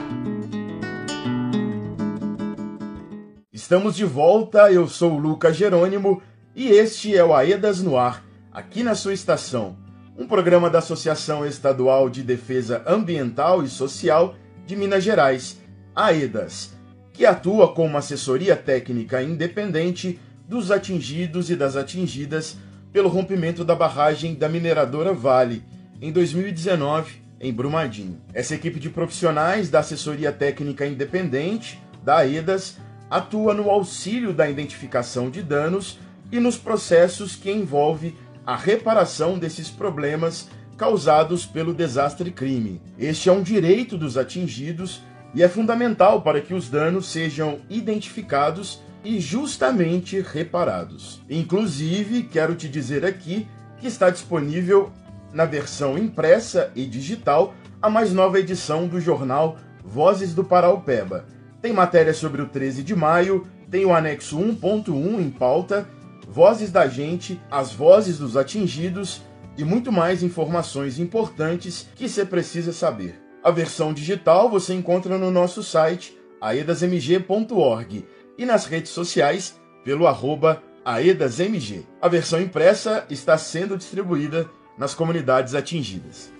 Estamos 3.51 3.95
de 3.95 4.05
volta, 4.05 4.71
eu 4.71 4.87
sou 4.87 5.13
o 5.13 5.17
Lucas 5.17 5.57
Jerônimo 5.57 6.21
e 6.55 6.67
este 6.67 7.17
é 7.17 7.25
o 7.25 7.33
Aedas 7.33 7.81
no 7.81 7.97
ar, 7.97 8.23
aqui 8.51 8.83
na 8.83 8.93
sua 8.93 9.15
estação, 9.15 9.75
um 10.15 10.27
programa 10.27 10.69
da 10.69 10.77
Associação 10.77 11.43
Estadual 11.43 12.11
de 12.11 12.21
Defesa 12.21 12.83
Ambiental 12.85 13.63
e 13.63 13.67
Social 13.67 14.35
de 14.67 14.75
Minas 14.75 15.03
Gerais, 15.03 15.59
AEDAS, 15.95 16.77
que 17.11 17.25
atua 17.25 17.73
como 17.73 17.97
assessoria 17.97 18.55
técnica 18.55 19.23
independente 19.23 20.19
dos 20.47 20.69
atingidos 20.69 21.49
e 21.49 21.55
das 21.55 21.75
atingidas 21.75 22.55
pelo 22.93 23.09
rompimento 23.09 23.65
da 23.65 23.73
barragem 23.73 24.35
da 24.35 24.47
mineradora 24.47 25.11
Vale 25.11 25.63
em 25.99 26.11
2019 26.11 27.30
em 27.41 27.51
Brumadinho. 27.51 28.21
Essa 28.33 28.55
equipe 28.55 28.79
de 28.79 28.89
profissionais 28.89 29.69
da 29.69 29.79
assessoria 29.79 30.31
técnica 30.31 30.85
independente, 30.85 31.81
da 32.03 32.17
AEDAS, 32.17 32.77
atua 33.09 33.53
no 33.53 33.69
auxílio 33.69 34.31
da 34.31 34.49
identificação 34.49 35.29
de 35.29 35.41
danos 35.41 35.99
e 36.31 36.39
nos 36.39 36.57
processos 36.57 37.35
que 37.35 37.51
envolve 37.51 38.15
a 38.45 38.55
reparação 38.55 39.37
desses 39.37 39.69
problemas 39.69 40.47
causados 40.77 41.45
pelo 41.45 41.73
desastre 41.73 42.31
crime. 42.31 42.81
Este 42.97 43.27
é 43.27 43.31
um 43.31 43.43
direito 43.43 43.97
dos 43.97 44.17
atingidos 44.17 45.01
e 45.33 45.43
é 45.43 45.49
fundamental 45.49 46.21
para 46.21 46.41
que 46.41 46.53
os 46.53 46.69
danos 46.69 47.07
sejam 47.07 47.59
identificados 47.69 48.81
e 49.03 49.19
justamente 49.19 50.21
reparados. 50.21 51.21
Inclusive, 51.29 52.23
quero 52.23 52.55
te 52.55 52.69
dizer 52.69 53.05
aqui 53.05 53.47
que 53.79 53.87
está 53.87 54.09
disponível 54.09 54.91
na 55.33 55.45
versão 55.45 55.97
impressa 55.97 56.71
e 56.75 56.85
digital 56.85 57.53
a 57.81 57.89
mais 57.89 58.13
nova 58.13 58.39
edição 58.39 58.87
do 58.87 58.99
jornal 58.99 59.57
Vozes 59.83 60.33
do 60.33 60.43
Paraupeba. 60.43 61.25
Tem 61.61 61.73
matéria 61.73 62.13
sobre 62.13 62.41
o 62.41 62.47
13 62.47 62.83
de 62.83 62.95
maio, 62.95 63.47
tem 63.69 63.85
o 63.85 63.93
anexo 63.93 64.37
1.1 64.37 65.19
em 65.19 65.29
pauta, 65.29 65.87
vozes 66.27 66.71
da 66.71 66.87
gente, 66.87 67.41
as 67.49 67.71
vozes 67.71 68.17
dos 68.17 68.37
atingidos 68.37 69.21
e 69.57 69.63
muito 69.63 69.91
mais 69.91 70.23
informações 70.23 70.99
importantes 70.99 71.89
que 71.95 72.07
você 72.07 72.25
precisa 72.25 72.71
saber. 72.71 73.19
A 73.43 73.51
versão 73.51 73.93
digital 73.93 74.49
você 74.49 74.73
encontra 74.73 75.17
no 75.17 75.31
nosso 75.31 75.63
site 75.63 76.17
aedasmg.org 76.39 78.05
e 78.37 78.45
nas 78.45 78.65
redes 78.65 78.91
sociais 78.91 79.59
pelo 79.83 80.07
arroba 80.07 80.61
aedasmg. 80.85 81.85
A 82.01 82.07
versão 82.07 82.41
impressa 82.41 83.05
está 83.09 83.37
sendo 83.37 83.77
distribuída 83.77 84.49
nas 84.77 84.93
comunidades 84.93 85.55
atingidas. 85.55 86.31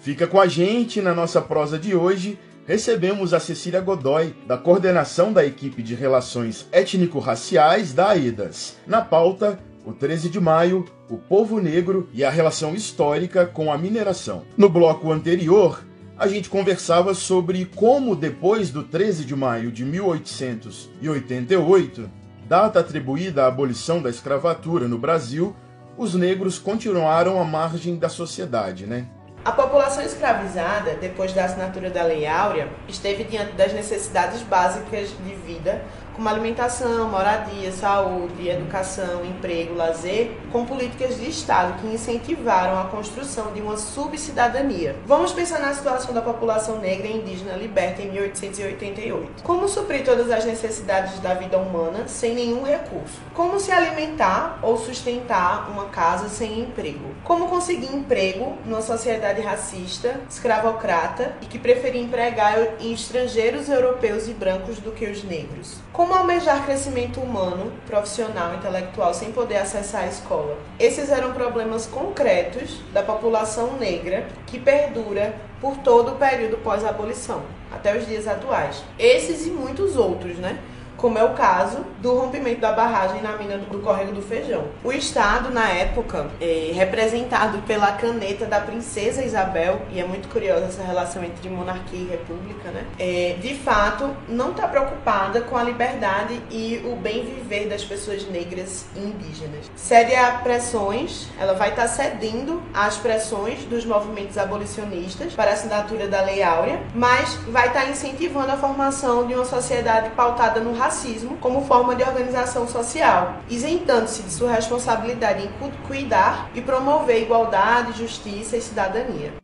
Fica 0.00 0.26
com 0.26 0.40
a 0.40 0.46
gente 0.46 1.02
na 1.02 1.14
nossa 1.14 1.40
prosa 1.40 1.78
de 1.78 1.94
hoje. 1.94 2.38
Recebemos 2.66 3.34
a 3.34 3.40
Cecília 3.40 3.80
Godoy, 3.80 4.34
da 4.46 4.56
coordenação 4.56 5.32
da 5.32 5.44
equipe 5.44 5.82
de 5.82 5.94
relações 5.94 6.68
étnico-raciais 6.70 7.92
da 7.92 8.10
AEDAS. 8.10 8.76
Na 8.86 9.00
pauta, 9.00 9.58
o 9.84 9.92
13 9.92 10.28
de 10.28 10.38
maio, 10.38 10.84
o 11.08 11.16
povo 11.16 11.60
negro 11.60 12.08
e 12.12 12.22
a 12.22 12.30
relação 12.30 12.74
histórica 12.74 13.46
com 13.46 13.72
a 13.72 13.78
mineração. 13.78 14.44
No 14.56 14.68
bloco 14.68 15.10
anterior, 15.10 15.82
a 16.18 16.28
gente 16.28 16.50
conversava 16.50 17.14
sobre 17.14 17.64
como, 17.64 18.16
depois 18.16 18.70
do 18.70 18.82
13 18.82 19.24
de 19.24 19.36
maio 19.36 19.72
de 19.72 19.84
1888, 19.84 22.10
data 22.46 22.80
atribuída 22.80 23.44
à 23.44 23.46
abolição 23.46 24.02
da 24.02 24.10
escravatura 24.10 24.88
no 24.88 24.98
Brasil, 24.98 25.56
os 25.98 26.14
negros 26.14 26.58
continuaram 26.58 27.40
à 27.40 27.44
margem 27.44 27.96
da 27.96 28.08
sociedade, 28.08 28.86
né? 28.86 29.06
A 29.44 29.50
população 29.52 30.02
escravizada, 30.02 30.94
depois 31.00 31.32
da 31.32 31.44
assinatura 31.44 31.90
da 31.90 32.02
Lei 32.02 32.26
Áurea, 32.26 32.68
esteve 32.86 33.24
diante 33.24 33.52
das 33.52 33.72
necessidades 33.72 34.42
básicas 34.42 35.08
de 35.08 35.34
vida 35.34 35.82
como 36.18 36.28
alimentação, 36.28 37.08
moradia, 37.08 37.70
saúde, 37.70 38.48
educação, 38.48 39.24
emprego, 39.24 39.76
lazer, 39.76 40.32
com 40.50 40.66
políticas 40.66 41.16
de 41.16 41.30
Estado 41.30 41.80
que 41.80 41.86
incentivaram 41.86 42.76
a 42.80 42.86
construção 42.86 43.52
de 43.52 43.60
uma 43.60 43.76
subcidadania. 43.76 44.96
Vamos 45.06 45.32
pensar 45.32 45.60
na 45.60 45.72
situação 45.72 46.12
da 46.12 46.20
população 46.20 46.80
negra 46.80 47.06
e 47.06 47.18
indígena 47.18 47.52
liberta 47.52 48.02
em 48.02 48.10
1888. 48.10 49.44
Como 49.44 49.68
suprir 49.68 50.04
todas 50.04 50.28
as 50.28 50.44
necessidades 50.44 51.20
da 51.20 51.34
vida 51.34 51.56
humana 51.56 52.08
sem 52.08 52.34
nenhum 52.34 52.64
recurso? 52.64 53.20
Como 53.32 53.60
se 53.60 53.70
alimentar 53.70 54.58
ou 54.60 54.76
sustentar 54.76 55.70
uma 55.70 55.84
casa 55.84 56.28
sem 56.28 56.58
emprego? 56.58 57.14
Como 57.22 57.46
conseguir 57.46 57.94
emprego 57.94 58.58
numa 58.66 58.82
sociedade 58.82 59.40
racista, 59.40 60.20
escravocrata 60.28 61.36
e 61.40 61.46
que 61.46 61.60
preferia 61.60 62.02
empregar 62.02 62.58
estrangeiros 62.80 63.68
europeus 63.68 64.26
e 64.26 64.32
brancos 64.32 64.80
do 64.80 64.90
que 64.90 65.06
os 65.06 65.22
negros? 65.22 65.76
Como 65.92 66.07
como 66.08 66.20
almejar 66.20 66.64
crescimento 66.64 67.20
humano, 67.20 67.70
profissional, 67.86 68.54
intelectual 68.54 69.12
sem 69.12 69.30
poder 69.30 69.58
acessar 69.58 70.04
a 70.04 70.06
escola? 70.06 70.56
Esses 70.78 71.10
eram 71.10 71.34
problemas 71.34 71.84
concretos 71.84 72.80
da 72.94 73.02
população 73.02 73.74
negra 73.74 74.26
que 74.46 74.58
perdura 74.58 75.34
por 75.60 75.76
todo 75.76 76.12
o 76.12 76.14
período 76.14 76.56
pós-abolição, 76.64 77.42
até 77.70 77.94
os 77.94 78.06
dias 78.06 78.26
atuais. 78.26 78.82
Esses 78.98 79.46
e 79.46 79.50
muitos 79.50 79.96
outros, 79.96 80.38
né? 80.38 80.58
Como 80.98 81.16
é 81.16 81.24
o 81.24 81.30
caso 81.30 81.78
do 82.00 82.12
rompimento 82.12 82.60
da 82.60 82.72
barragem 82.72 83.22
na 83.22 83.36
mina 83.36 83.56
do 83.56 83.78
Córrego 83.78 84.12
do 84.12 84.20
Feijão. 84.20 84.64
O 84.84 84.92
Estado, 84.92 85.50
na 85.50 85.68
época, 85.70 86.26
é, 86.40 86.72
representado 86.74 87.58
pela 87.62 87.92
caneta 87.92 88.44
da 88.44 88.60
princesa 88.60 89.24
Isabel, 89.24 89.80
e 89.90 90.00
é 90.00 90.04
muito 90.04 90.28
curiosa 90.28 90.66
essa 90.66 90.82
relação 90.82 91.22
entre 91.24 91.48
monarquia 91.48 92.00
e 92.00 92.08
república, 92.08 92.70
né? 92.70 92.84
É, 92.98 93.36
de 93.40 93.54
fato, 93.54 94.14
não 94.28 94.50
está 94.50 94.66
preocupada 94.66 95.40
com 95.42 95.56
a 95.56 95.62
liberdade 95.62 96.40
e 96.50 96.82
o 96.84 96.96
bem 96.96 97.24
viver 97.24 97.68
das 97.68 97.84
pessoas 97.84 98.28
negras 98.28 98.84
e 98.96 98.98
indígenas. 98.98 99.70
Cede 99.76 100.14
a 100.16 100.32
pressões, 100.32 101.28
ela 101.38 101.54
vai 101.54 101.70
estar 101.70 101.82
tá 101.82 101.88
cedendo 101.88 102.60
às 102.74 102.96
pressões 102.96 103.64
dos 103.64 103.84
movimentos 103.86 104.36
abolicionistas 104.36 105.32
para 105.32 105.52
a 105.52 105.54
assinatura 105.54 106.08
da 106.08 106.22
Lei 106.22 106.42
Áurea, 106.42 106.80
mas 106.92 107.34
vai 107.48 107.68
estar 107.68 107.82
tá 107.82 107.88
incentivando 107.88 108.50
a 108.50 108.56
formação 108.56 109.26
de 109.26 109.34
uma 109.34 109.44
sociedade 109.44 110.10
pautada 110.10 110.58
no 110.58 110.72
racismo 110.72 110.87
racismo 110.88 111.36
como 111.36 111.66
forma 111.66 111.94
de 111.94 112.02
organização 112.02 112.66
social, 112.66 113.42
isentando-se 113.50 114.22
de 114.22 114.32
sua 114.32 114.52
responsabilidade 114.52 115.44
em 115.44 115.70
cuidar 115.86 116.50
e 116.54 116.62
promover 116.62 117.22
igualdade, 117.22 117.98
justiça 117.98 118.56
e 118.56 118.62
cidadania. 118.62 119.34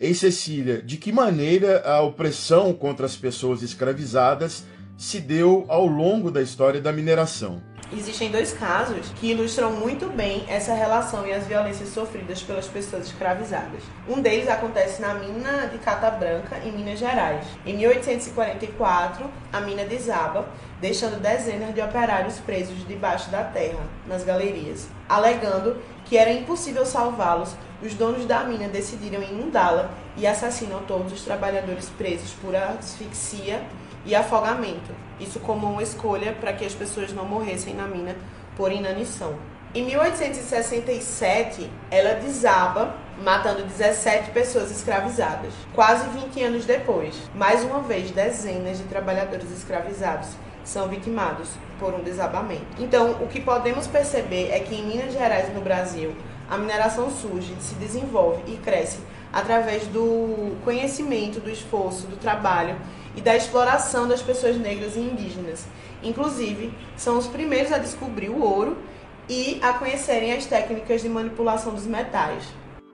Ei, 0.00 0.14
Cecília, 0.14 0.80
de 0.80 0.96
que 0.96 1.12
maneira 1.12 1.82
a 1.84 2.00
opressão 2.00 2.72
contra 2.72 3.04
as 3.04 3.16
pessoas 3.16 3.62
escravizadas 3.62 4.64
se 4.96 5.20
deu 5.20 5.66
ao 5.68 5.86
longo 5.86 6.30
da 6.30 6.40
história 6.40 6.80
da 6.80 6.90
mineração? 6.90 7.62
Existem 7.96 8.28
dois 8.28 8.52
casos 8.52 9.12
que 9.20 9.30
ilustram 9.30 9.70
muito 9.70 10.06
bem 10.06 10.44
essa 10.48 10.74
relação 10.74 11.24
e 11.24 11.32
as 11.32 11.46
violências 11.46 11.90
sofridas 11.90 12.42
pelas 12.42 12.66
pessoas 12.66 13.06
escravizadas. 13.06 13.84
Um 14.08 14.20
deles 14.20 14.48
acontece 14.48 15.00
na 15.00 15.14
mina 15.14 15.68
de 15.68 15.78
Cata 15.78 16.10
Branca, 16.10 16.58
em 16.64 16.72
Minas 16.72 16.98
Gerais. 16.98 17.46
Em 17.64 17.76
1844, 17.76 19.30
a 19.52 19.60
mina 19.60 19.84
desaba, 19.84 20.44
deixando 20.80 21.20
dezenas 21.20 21.72
de 21.72 21.80
operários 21.80 22.40
presos 22.40 22.84
debaixo 22.88 23.30
da 23.30 23.44
terra, 23.44 23.86
nas 24.08 24.24
galerias. 24.24 24.88
Alegando 25.08 25.80
que 26.04 26.18
era 26.18 26.32
impossível 26.32 26.84
salvá-los, 26.84 27.54
os 27.80 27.94
donos 27.94 28.26
da 28.26 28.42
mina 28.42 28.68
decidiram 28.68 29.22
inundá-la 29.22 29.90
e 30.16 30.26
assassinam 30.26 30.82
todos 30.82 31.12
os 31.12 31.22
trabalhadores 31.22 31.88
presos 31.90 32.32
por 32.42 32.56
asfixia 32.56 33.62
e 34.04 34.14
afogamento. 34.14 34.92
Isso 35.18 35.40
como 35.40 35.66
uma 35.66 35.82
escolha 35.82 36.32
para 36.32 36.52
que 36.52 36.64
as 36.64 36.74
pessoas 36.74 37.12
não 37.12 37.24
morressem 37.24 37.74
na 37.74 37.86
mina 37.86 38.16
por 38.56 38.72
inanição. 38.72 39.34
Em 39.74 39.84
1867, 39.86 41.68
ela 41.90 42.14
desaba, 42.14 42.94
matando 43.20 43.64
17 43.64 44.30
pessoas 44.30 44.70
escravizadas. 44.70 45.52
Quase 45.74 46.08
20 46.10 46.42
anos 46.44 46.64
depois, 46.64 47.16
mais 47.34 47.64
uma 47.64 47.80
vez, 47.80 48.12
dezenas 48.12 48.78
de 48.78 48.84
trabalhadores 48.84 49.50
escravizados 49.50 50.28
são 50.64 50.88
vitimados 50.88 51.50
por 51.80 51.92
um 51.92 52.04
desabamento. 52.04 52.64
Então, 52.78 53.16
o 53.20 53.26
que 53.26 53.40
podemos 53.40 53.86
perceber 53.88 54.50
é 54.52 54.60
que 54.60 54.76
em 54.76 54.86
Minas 54.86 55.12
Gerais 55.12 55.48
e 55.48 55.52
no 55.52 55.60
Brasil, 55.60 56.14
a 56.48 56.56
mineração 56.56 57.10
surge, 57.10 57.54
se 57.58 57.74
desenvolve 57.74 58.42
e 58.46 58.56
cresce 58.58 58.98
através 59.32 59.88
do 59.88 60.56
conhecimento, 60.64 61.40
do 61.40 61.50
esforço, 61.50 62.06
do 62.06 62.16
trabalho 62.16 62.76
e 63.16 63.20
da 63.20 63.36
exploração 63.36 64.08
das 64.08 64.22
pessoas 64.22 64.56
negras 64.56 64.96
e 64.96 65.00
indígenas. 65.00 65.66
Inclusive, 66.02 66.72
são 66.96 67.18
os 67.18 67.26
primeiros 67.26 67.72
a 67.72 67.78
descobrir 67.78 68.28
o 68.28 68.42
ouro 68.42 68.76
e 69.28 69.58
a 69.62 69.72
conhecerem 69.72 70.32
as 70.32 70.46
técnicas 70.46 71.02
de 71.02 71.08
manipulação 71.08 71.74
dos 71.74 71.86
metais. 71.86 72.44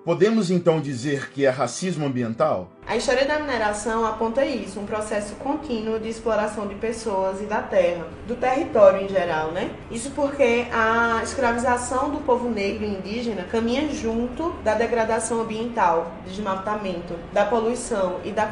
Podemos 0.03 0.51
então 0.51 0.81
dizer 0.81 1.31
que 1.31 1.45
é 1.45 1.51
racismo 1.51 2.07
ambiental? 2.07 2.71
A 2.87 2.97
história 2.97 3.27
da 3.27 3.39
mineração 3.39 4.07
aponta 4.07 4.43
isso, 4.47 4.81
um 4.81 4.87
processo 4.87 5.35
contínuo 5.35 6.01
de 6.01 6.09
exploração 6.09 6.67
de 6.67 6.75
pessoas 6.75 7.39
e 7.43 7.45
da 7.45 7.61
terra, 7.61 8.07
do 8.27 8.35
território 8.35 9.05
em 9.05 9.09
geral, 9.11 9.53
né? 9.53 9.71
Isso 9.91 10.11
porque 10.13 10.67
a 10.73 11.21
escravização 11.23 12.09
do 12.09 12.19
povo 12.21 12.49
negro 12.49 12.83
e 12.83 12.89
indígena 12.89 13.45
caminha 13.45 13.93
junto 13.93 14.53
da 14.65 14.73
degradação 14.73 15.43
ambiental, 15.43 16.11
desmatamento, 16.27 17.15
da 17.31 17.45
poluição 17.45 18.21
e 18.25 18.33
da, 18.33 18.51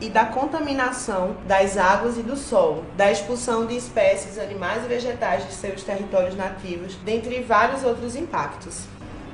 e 0.00 0.08
da 0.08 0.26
contaminação 0.26 1.36
das 1.44 1.76
águas 1.76 2.16
e 2.16 2.22
do 2.22 2.36
solo, 2.36 2.84
da 2.96 3.10
expulsão 3.10 3.66
de 3.66 3.76
espécies 3.76 4.38
animais 4.38 4.84
e 4.84 4.88
vegetais 4.88 5.44
de 5.44 5.54
seus 5.54 5.82
territórios 5.82 6.36
nativos, 6.36 6.94
dentre 7.04 7.42
vários 7.42 7.82
outros 7.82 8.14
impactos. 8.14 8.84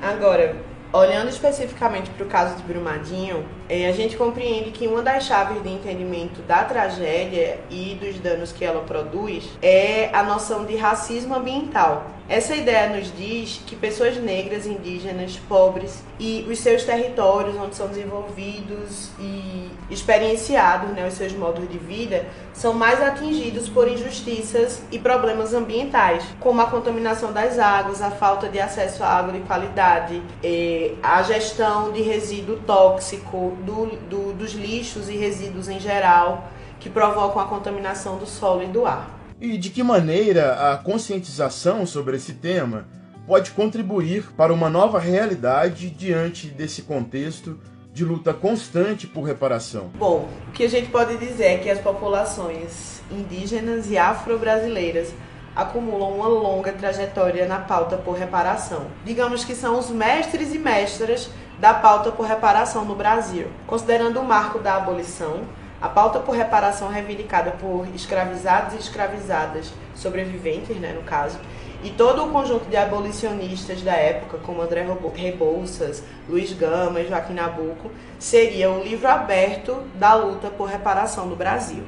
Agora, 0.01 0.55
Olhando 0.93 1.29
especificamente 1.29 2.09
para 2.09 2.25
o 2.25 2.27
caso 2.27 2.57
de 2.57 2.63
Brumadinho, 2.63 3.45
É, 3.73 3.87
a 3.87 3.93
gente 3.93 4.17
compreende 4.17 4.69
que 4.71 4.85
uma 4.85 5.01
das 5.01 5.23
chaves 5.23 5.63
de 5.63 5.69
entendimento 5.69 6.41
da 6.41 6.65
tragédia 6.65 7.57
e 7.69 7.97
dos 8.01 8.19
danos 8.19 8.51
que 8.51 8.65
ela 8.65 8.81
produz 8.81 9.47
é 9.61 10.09
a 10.11 10.23
noção 10.23 10.65
de 10.65 10.75
racismo 10.75 11.33
ambiental. 11.33 12.05
Essa 12.27 12.55
ideia 12.55 12.95
nos 12.95 13.13
diz 13.15 13.61
que 13.65 13.75
pessoas 13.75 14.17
negras, 14.17 14.65
indígenas, 14.65 15.37
pobres 15.49 16.03
e 16.19 16.45
os 16.49 16.59
seus 16.59 16.83
territórios 16.83 17.55
onde 17.55 17.75
são 17.75 17.87
desenvolvidos 17.87 19.09
e 19.19 19.69
experienciados, 19.89 20.91
né, 20.91 21.05
os 21.05 21.13
seus 21.15 21.33
modos 21.33 21.69
de 21.69 21.77
vida, 21.77 22.25
são 22.53 22.73
mais 22.73 23.01
atingidos 23.01 23.67
por 23.67 23.87
injustiças 23.87 24.81
e 24.91 24.97
problemas 24.97 25.53
ambientais, 25.53 26.23
como 26.39 26.61
a 26.61 26.67
contaminação 26.67 27.33
das 27.33 27.59
águas, 27.59 28.01
a 28.01 28.11
falta 28.11 28.47
de 28.47 28.59
acesso 28.61 29.03
à 29.03 29.07
água 29.07 29.33
de 29.33 29.39
qualidade, 29.41 30.21
eh, 30.41 30.93
a 31.03 31.21
gestão 31.23 31.91
de 31.91 32.01
resíduo 32.01 32.57
tóxico, 32.65 33.57
do, 33.61 33.85
do, 34.09 34.33
dos 34.33 34.53
lixos 34.53 35.09
e 35.09 35.15
resíduos 35.15 35.67
em 35.67 35.79
geral, 35.79 36.49
que 36.79 36.89
provocam 36.89 37.41
a 37.41 37.45
contaminação 37.45 38.17
do 38.17 38.25
solo 38.25 38.63
e 38.63 38.67
do 38.67 38.85
ar. 38.85 39.19
E 39.39 39.57
de 39.57 39.69
que 39.69 39.81
maneira 39.81 40.71
a 40.71 40.77
conscientização 40.77 41.85
sobre 41.85 42.17
esse 42.17 42.33
tema 42.33 42.85
pode 43.25 43.51
contribuir 43.51 44.31
para 44.35 44.53
uma 44.53 44.69
nova 44.69 44.99
realidade 44.99 45.89
diante 45.89 46.47
desse 46.47 46.81
contexto 46.81 47.59
de 47.93 48.05
luta 48.05 48.33
constante 48.33 49.07
por 49.07 49.23
reparação? 49.23 49.91
Bom, 49.95 50.29
o 50.47 50.51
que 50.51 50.63
a 50.63 50.69
gente 50.69 50.89
pode 50.89 51.17
dizer 51.17 51.45
é 51.45 51.57
que 51.57 51.69
as 51.69 51.79
populações 51.79 53.01
indígenas 53.11 53.89
e 53.89 53.97
afro-brasileiras 53.97 55.13
acumulam 55.55 56.13
uma 56.13 56.27
longa 56.27 56.71
trajetória 56.71 57.45
na 57.45 57.59
pauta 57.59 57.97
por 57.97 58.15
reparação. 58.15 58.87
Digamos 59.03 59.43
que 59.43 59.53
são 59.53 59.77
os 59.77 59.89
mestres 59.89 60.53
e 60.53 60.57
mestras 60.57 61.29
da 61.61 61.75
pauta 61.75 62.11
por 62.11 62.25
reparação 62.25 62.83
no 62.83 62.95
Brasil. 62.95 63.45
Considerando 63.67 64.19
o 64.19 64.25
marco 64.25 64.57
da 64.57 64.77
abolição, 64.77 65.41
a 65.79 65.87
pauta 65.87 66.19
por 66.19 66.35
reparação 66.35 66.87
reivindicada 66.87 67.51
por 67.51 67.87
escravizados 67.93 68.73
e 68.73 68.79
escravizadas 68.79 69.71
sobreviventes, 69.93 70.75
né, 70.77 70.91
no 70.91 71.03
caso, 71.03 71.37
e 71.83 71.91
todo 71.91 72.25
o 72.25 72.31
conjunto 72.31 72.65
de 72.65 72.75
abolicionistas 72.75 73.83
da 73.83 73.93
época, 73.93 74.39
como 74.39 74.59
André 74.59 74.83
Rebouças, 75.13 76.03
Luiz 76.27 76.51
Gama 76.51 76.99
e 76.99 77.07
Joaquim 77.07 77.33
Nabuco, 77.33 77.91
seria 78.17 78.71
o 78.71 78.83
livro 78.83 79.07
aberto 79.07 79.83
da 79.95 80.15
luta 80.15 80.49
por 80.49 80.67
reparação 80.67 81.27
no 81.27 81.35
Brasil. 81.35 81.83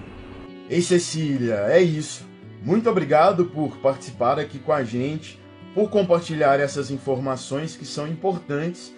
Ei, 0.69 0.83
Cecília, 0.83 1.65
é 1.67 1.81
isso. 1.81 2.27
Muito 2.61 2.87
obrigado 2.87 3.45
por 3.45 3.77
participar 3.77 4.37
aqui 4.37 4.59
com 4.59 4.71
a 4.71 4.83
gente, 4.83 5.39
por 5.73 5.89
compartilhar 5.89 6.59
essas 6.59 6.91
informações 6.91 7.75
que 7.75 7.85
são 7.85 8.07
importantes 8.07 8.93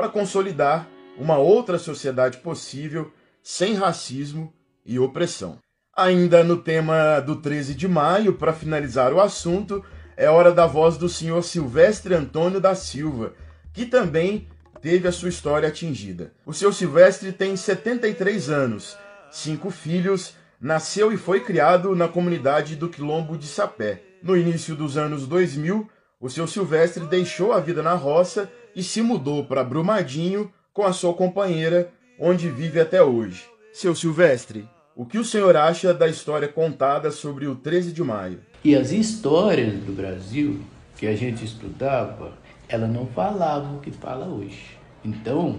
para 0.00 0.08
consolidar 0.08 0.88
uma 1.18 1.36
outra 1.36 1.78
sociedade 1.78 2.38
possível 2.38 3.12
sem 3.42 3.74
racismo 3.74 4.50
e 4.82 4.98
opressão. 4.98 5.58
Ainda 5.94 6.42
no 6.42 6.56
tema 6.56 7.20
do 7.20 7.36
13 7.36 7.74
de 7.74 7.86
maio, 7.86 8.32
para 8.32 8.54
finalizar 8.54 9.12
o 9.12 9.20
assunto, 9.20 9.84
é 10.16 10.30
hora 10.30 10.52
da 10.52 10.66
voz 10.66 10.96
do 10.96 11.06
senhor 11.06 11.42
Silvestre 11.42 12.14
Antônio 12.14 12.58
da 12.58 12.74
Silva, 12.74 13.34
que 13.74 13.84
também 13.84 14.48
teve 14.80 15.06
a 15.06 15.12
sua 15.12 15.28
história 15.28 15.68
atingida. 15.68 16.32
O 16.46 16.54
seu 16.54 16.72
Silvestre 16.72 17.30
tem 17.30 17.54
73 17.54 18.48
anos, 18.48 18.96
cinco 19.30 19.68
filhos, 19.68 20.34
nasceu 20.58 21.12
e 21.12 21.18
foi 21.18 21.40
criado 21.40 21.94
na 21.94 22.08
comunidade 22.08 22.74
do 22.74 22.88
Quilombo 22.88 23.36
de 23.36 23.46
Sapé. 23.46 24.02
No 24.22 24.34
início 24.34 24.74
dos 24.74 24.96
anos 24.96 25.26
2000, 25.26 25.86
o 26.18 26.30
seu 26.30 26.46
Silvestre 26.46 27.04
deixou 27.04 27.52
a 27.52 27.60
vida 27.60 27.82
na 27.82 27.92
roça 27.92 28.50
e 28.74 28.82
se 28.82 29.02
mudou 29.02 29.44
para 29.44 29.64
Brumadinho 29.64 30.50
com 30.72 30.82
a 30.82 30.92
sua 30.92 31.14
companheira 31.14 31.90
onde 32.18 32.48
vive 32.48 32.80
até 32.80 33.02
hoje. 33.02 33.44
Seu 33.72 33.94
Silvestre, 33.94 34.68
o 34.94 35.06
que 35.06 35.18
o 35.18 35.24
senhor 35.24 35.56
acha 35.56 35.94
da 35.94 36.08
história 36.08 36.48
contada 36.48 37.10
sobre 37.10 37.46
o 37.46 37.54
13 37.54 37.92
de 37.92 38.02
maio? 38.02 38.40
E 38.62 38.76
as 38.76 38.92
histórias 38.92 39.74
do 39.82 39.92
Brasil 39.92 40.60
que 40.96 41.06
a 41.06 41.16
gente 41.16 41.44
estudava, 41.44 42.32
ela 42.68 42.86
não 42.86 43.06
falava 43.06 43.74
o 43.74 43.80
que 43.80 43.90
fala 43.90 44.26
hoje. 44.26 44.76
Então, 45.02 45.56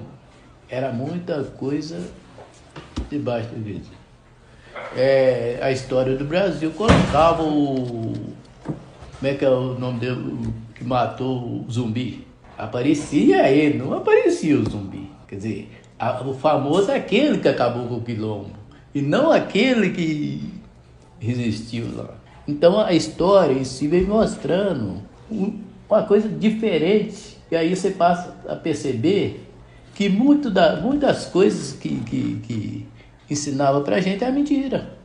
era 0.69 0.91
muita 0.91 1.43
coisa 1.43 1.99
debaixo 3.09 3.49
da 3.49 3.57
mesa. 3.57 3.89
É, 4.95 5.59
a 5.61 5.71
história 5.71 6.15
do 6.15 6.25
Brasil 6.25 6.71
colocava 6.71 7.43
o. 7.43 8.13
Como 9.19 9.31
é 9.31 9.33
que 9.33 9.43
é 9.43 9.49
o 9.49 9.77
nome 9.77 9.99
dele 9.99 10.53
que 10.75 10.83
matou 10.83 11.65
o 11.65 11.71
zumbi? 11.71 12.27
Aparecia 12.61 13.49
ele, 13.49 13.79
não 13.79 13.91
aparecia 13.91 14.55
o 14.55 14.69
zumbi. 14.69 15.09
Quer 15.27 15.35
dizer, 15.35 15.71
o 16.23 16.33
famoso 16.35 16.91
é 16.91 16.95
aquele 16.95 17.39
que 17.39 17.47
acabou 17.47 17.87
com 17.87 17.95
o 17.95 18.01
quilombo, 18.01 18.51
e 18.93 19.01
não 19.01 19.31
aquele 19.31 19.89
que 19.89 20.47
resistiu 21.19 21.87
lá. 21.95 22.13
Então 22.47 22.79
a 22.79 22.93
história 22.93 23.53
em 23.53 23.63
si 23.63 23.87
vem 23.87 24.03
mostrando 24.03 25.01
uma 25.89 26.03
coisa 26.03 26.29
diferente, 26.29 27.35
e 27.49 27.55
aí 27.55 27.75
você 27.75 27.89
passa 27.89 28.37
a 28.47 28.55
perceber 28.55 29.43
que 29.95 30.07
muito 30.07 30.51
da, 30.51 30.75
muitas 30.75 31.25
coisas 31.25 31.73
que, 31.73 31.95
que, 32.01 32.41
que 32.43 32.87
ensinava 33.27 33.81
pra 33.81 33.99
gente 33.99 34.23
é 34.23 34.31
mentira. 34.31 34.97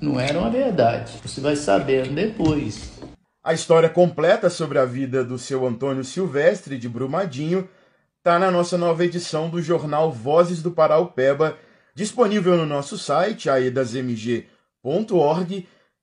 Não 0.00 0.20
era 0.20 0.38
uma 0.38 0.50
verdade. 0.50 1.14
Você 1.24 1.40
vai 1.40 1.56
sabendo 1.56 2.14
depois. 2.14 2.92
A 3.44 3.52
história 3.52 3.88
completa 3.88 4.48
sobre 4.48 4.78
a 4.78 4.84
vida 4.84 5.24
do 5.24 5.36
seu 5.36 5.66
Antônio 5.66 6.04
Silvestre 6.04 6.78
de 6.78 6.88
Brumadinho 6.88 7.68
está 8.18 8.38
na 8.38 8.52
nossa 8.52 8.78
nova 8.78 9.04
edição 9.04 9.50
do 9.50 9.60
jornal 9.60 10.12
Vozes 10.12 10.62
do 10.62 10.70
Paraupeba, 10.70 11.58
disponível 11.92 12.56
no 12.56 12.64
nosso 12.64 12.96
site 12.96 13.50
aedasmg.org 13.50 14.46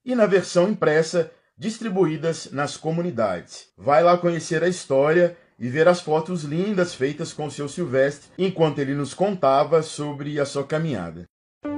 e 0.03 0.15
na 0.15 0.25
versão 0.25 0.67
impressa 0.67 1.31
distribuídas 1.57 2.51
nas 2.51 2.75
comunidades. 2.75 3.69
Vai 3.77 4.03
lá 4.03 4.17
conhecer 4.17 4.61
a 4.61 4.67
história 4.67 5.37
e 5.57 5.69
ver 5.69 5.87
as 5.87 6.01
fotos 6.01 6.43
lindas 6.43 6.93
feitas 6.93 7.31
com 7.31 7.45
o 7.45 7.51
seu 7.51 7.69
Silvestre 7.69 8.29
enquanto 8.37 8.79
ele 8.79 8.93
nos 8.93 9.13
contava 9.13 9.81
sobre 9.81 10.41
a 10.41 10.45
sua 10.45 10.65
caminhada. 10.65 11.23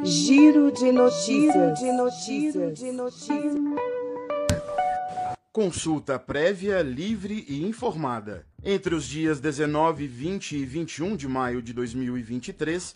Giro 0.04 0.72
de 0.72 0.92
notícias. 0.92 1.54
Giro 1.54 1.74
de 1.76 1.92
notícias. 1.92 2.54
Giro 2.54 2.74
de 2.74 2.92
notícias. 2.92 4.01
Consulta 5.54 6.18
prévia, 6.18 6.82
livre 6.82 7.46
e 7.46 7.62
informada. 7.66 8.48
Entre 8.64 8.96
os 8.96 9.06
dias 9.06 9.42
19, 9.42 10.08
20 10.08 10.56
e 10.56 10.66
21 10.66 11.18
de 11.18 11.28
maio 11.28 11.62
de 11.62 11.74
2023, 11.74 12.96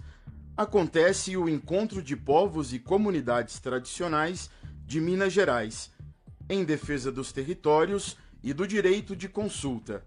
acontece 0.55 1.35
o 1.35 1.49
Encontro 1.49 2.01
de 2.01 2.15
Povos 2.15 2.71
e 2.71 2.79
Comunidades 2.79 3.59
Tradicionais 3.59 4.49
de 4.85 5.01
Minas 5.01 5.33
Gerais, 5.33 5.91
em 6.49 6.63
defesa 6.63 7.11
dos 7.11 7.33
territórios 7.33 8.15
e 8.41 8.53
do 8.53 8.65
direito 8.65 9.17
de 9.17 9.27
consulta. 9.27 10.05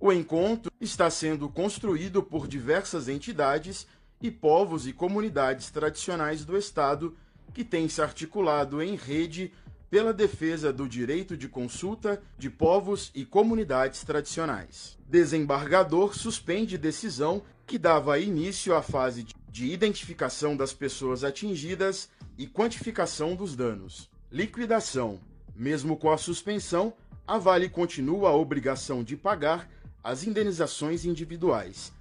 O 0.00 0.10
encontro 0.10 0.72
está 0.80 1.10
sendo 1.10 1.46
construído 1.46 2.22
por 2.22 2.48
diversas 2.48 3.06
entidades 3.06 3.86
e 4.22 4.30
povos 4.30 4.86
e 4.86 4.94
comunidades 4.94 5.70
tradicionais 5.70 6.42
do 6.42 6.56
Estado 6.56 7.14
que 7.52 7.62
têm 7.62 7.86
se 7.86 8.00
articulado 8.00 8.80
em 8.80 8.96
rede 8.96 9.52
pela 9.90 10.12
defesa 10.12 10.72
do 10.72 10.88
direito 10.88 11.36
de 11.36 11.48
consulta 11.48 12.20
de 12.36 12.50
povos 12.50 13.10
e 13.14 13.24
comunidades 13.24 14.02
tradicionais. 14.02 14.98
Desembargador 15.08 16.16
suspende 16.16 16.76
decisão 16.76 17.42
que 17.66 17.78
dava 17.78 18.18
início 18.18 18.74
à 18.74 18.82
fase 18.82 19.26
de 19.48 19.72
identificação 19.72 20.56
das 20.56 20.72
pessoas 20.72 21.24
atingidas 21.24 22.08
e 22.36 22.46
quantificação 22.46 23.34
dos 23.34 23.56
danos. 23.56 24.10
Liquidação. 24.30 25.20
Mesmo 25.54 25.96
com 25.96 26.10
a 26.10 26.18
suspensão, 26.18 26.92
a 27.26 27.38
Vale 27.38 27.68
continua 27.68 28.30
a 28.30 28.36
obrigação 28.36 29.02
de 29.02 29.16
pagar 29.16 29.68
as 30.04 30.24
indenizações 30.24 31.04
individuais. 31.04 31.92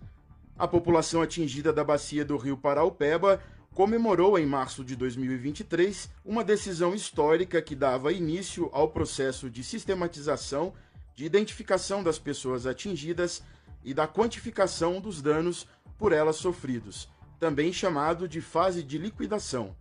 A 0.57 0.67
população 0.67 1.21
atingida 1.21 1.73
da 1.73 1.83
bacia 1.83 2.23
do 2.23 2.37
rio 2.37 2.57
Paraupeba 2.57 3.41
comemorou 3.75 4.39
em 4.39 4.45
março 4.45 4.85
de 4.85 4.95
2023 4.95 6.09
uma 6.23 6.45
decisão 6.45 6.95
histórica 6.95 7.61
que 7.61 7.75
dava 7.75 8.13
início 8.13 8.69
ao 8.71 8.87
processo 8.87 9.49
de 9.49 9.65
sistematização 9.65 10.73
de 11.13 11.25
identificação 11.25 12.01
das 12.01 12.17
pessoas 12.17 12.65
atingidas 12.65 13.43
e 13.83 13.93
da 13.93 14.07
quantificação 14.07 15.01
dos 15.01 15.21
danos 15.21 15.67
por 15.97 16.13
elas 16.13 16.37
sofridos, 16.37 17.09
também 17.37 17.73
chamado 17.73 18.29
de 18.29 18.39
fase 18.39 18.81
de 18.81 18.97
liquidação. 18.97 19.75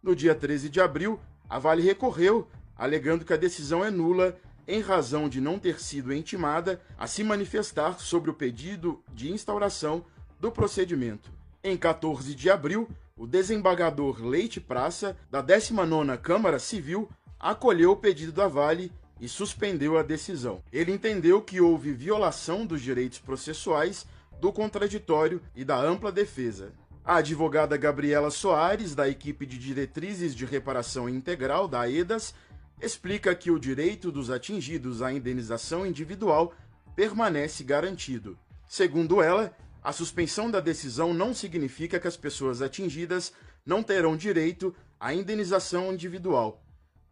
No 0.00 0.14
dia 0.14 0.34
13 0.34 0.68
de 0.68 0.80
abril, 0.80 1.18
a 1.50 1.58
Vale 1.58 1.82
recorreu, 1.82 2.48
alegando 2.76 3.24
que 3.24 3.32
a 3.32 3.36
decisão 3.36 3.84
é 3.84 3.90
nula 3.90 4.38
em 4.66 4.80
razão 4.80 5.28
de 5.28 5.40
não 5.40 5.58
ter 5.58 5.80
sido 5.80 6.14
intimada 6.14 6.80
a 6.96 7.08
se 7.08 7.24
manifestar 7.24 7.98
sobre 7.98 8.30
o 8.30 8.34
pedido 8.34 9.02
de 9.12 9.32
instauração 9.32 10.04
do 10.38 10.52
procedimento. 10.52 11.32
Em 11.64 11.76
14 11.76 12.34
de 12.34 12.48
abril, 12.48 12.88
o 13.16 13.26
desembargador 13.26 14.24
Leite 14.24 14.60
Praça, 14.60 15.16
da 15.30 15.42
19ª 15.42 16.18
Câmara 16.18 16.58
Civil, 16.58 17.08
acolheu 17.38 17.92
o 17.92 17.96
pedido 17.96 18.32
da 18.32 18.48
Vale 18.48 18.90
e 19.20 19.28
suspendeu 19.28 19.96
a 19.96 20.02
decisão. 20.02 20.62
Ele 20.72 20.92
entendeu 20.92 21.40
que 21.40 21.60
houve 21.60 21.92
violação 21.92 22.66
dos 22.66 22.82
direitos 22.82 23.20
processuais, 23.20 24.04
do 24.40 24.52
contraditório 24.52 25.40
e 25.54 25.64
da 25.64 25.80
ampla 25.80 26.10
defesa. 26.10 26.72
A 27.04 27.16
advogada 27.16 27.76
Gabriela 27.76 28.30
Soares, 28.30 28.94
da 28.94 29.08
equipe 29.08 29.46
de 29.46 29.58
diretrizes 29.58 30.34
de 30.34 30.44
reparação 30.44 31.08
integral 31.08 31.68
da 31.68 31.82
AEDAS, 31.82 32.34
explica 32.82 33.34
que 33.34 33.50
o 33.50 33.60
direito 33.60 34.10
dos 34.10 34.28
atingidos 34.28 35.02
à 35.02 35.12
indenização 35.12 35.86
individual 35.86 36.52
permanece 36.96 37.62
garantido. 37.62 38.36
Segundo 38.66 39.22
ela, 39.22 39.54
a 39.84 39.92
suspensão 39.92 40.50
da 40.50 40.60
decisão 40.60 41.12
não 41.12 41.34
significa 41.34 42.00
que 42.00 42.08
as 42.08 42.16
pessoas 42.16 42.62
atingidas 42.62 43.34
não 43.66 43.82
terão 43.82 44.16
direito 44.16 44.74
à 44.98 45.12
indenização 45.12 45.92
individual. 45.92 46.64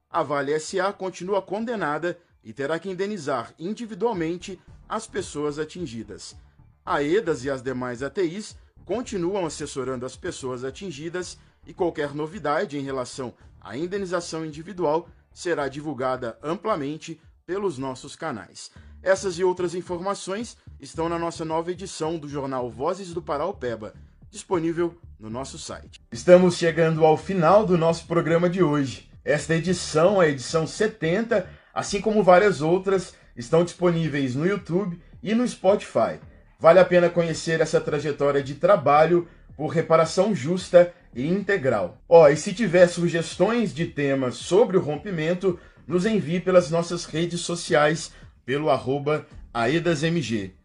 A 0.08 0.22
Vale 0.22 0.58
SA 0.58 0.90
continua 0.90 1.42
condenada 1.42 2.18
e 2.42 2.50
terá 2.50 2.78
que 2.78 2.88
indenizar 2.88 3.54
individualmente 3.58 4.58
as 4.88 5.06
pessoas 5.06 5.58
atingidas. 5.58 6.34
A 6.82 7.02
EDAS 7.02 7.44
e 7.44 7.50
as 7.50 7.62
demais 7.62 8.02
ATIs 8.02 8.56
continuam 8.86 9.44
assessorando 9.44 10.06
as 10.06 10.16
pessoas 10.16 10.64
atingidas 10.64 11.38
e 11.66 11.74
qualquer 11.74 12.14
novidade 12.14 12.78
em 12.78 12.82
relação 12.82 13.34
à 13.60 13.76
indenização 13.76 14.46
individual 14.46 15.08
será 15.30 15.68
divulgada 15.68 16.38
amplamente 16.42 17.20
pelos 17.44 17.76
nossos 17.76 18.16
canais. 18.16 18.70
Essas 19.02 19.38
e 19.38 19.44
outras 19.44 19.74
informações 19.74 20.56
estão 20.82 21.08
na 21.08 21.16
nossa 21.16 21.44
nova 21.44 21.70
edição 21.70 22.18
do 22.18 22.28
jornal 22.28 22.68
Vozes 22.68 23.14
do 23.14 23.22
Paraupeba, 23.22 23.94
disponível 24.28 24.98
no 25.18 25.30
nosso 25.30 25.56
site. 25.56 26.00
Estamos 26.10 26.56
chegando 26.56 27.06
ao 27.06 27.16
final 27.16 27.64
do 27.64 27.78
nosso 27.78 28.04
programa 28.08 28.50
de 28.50 28.64
hoje. 28.64 29.08
Esta 29.24 29.54
edição, 29.54 30.20
a 30.20 30.26
edição 30.26 30.66
70, 30.66 31.48
assim 31.72 32.00
como 32.00 32.24
várias 32.24 32.60
outras, 32.60 33.14
estão 33.36 33.62
disponíveis 33.62 34.34
no 34.34 34.44
YouTube 34.44 35.00
e 35.22 35.32
no 35.36 35.46
Spotify. 35.46 36.18
Vale 36.58 36.80
a 36.80 36.84
pena 36.84 37.08
conhecer 37.08 37.60
essa 37.60 37.80
trajetória 37.80 38.42
de 38.42 38.56
trabalho 38.56 39.28
por 39.56 39.68
reparação 39.68 40.34
justa 40.34 40.92
e 41.14 41.28
integral. 41.28 42.02
Ó, 42.08 42.24
oh, 42.24 42.28
e 42.28 42.36
se 42.36 42.52
tiver 42.52 42.88
sugestões 42.88 43.72
de 43.72 43.86
temas 43.86 44.34
sobre 44.34 44.76
o 44.76 44.80
rompimento, 44.80 45.60
nos 45.86 46.06
envie 46.06 46.40
pelas 46.40 46.72
nossas 46.72 47.04
redes 47.04 47.40
sociais, 47.42 48.10
pelo 48.44 48.68
arroba 48.68 49.24
AEDASMG. 49.54 50.61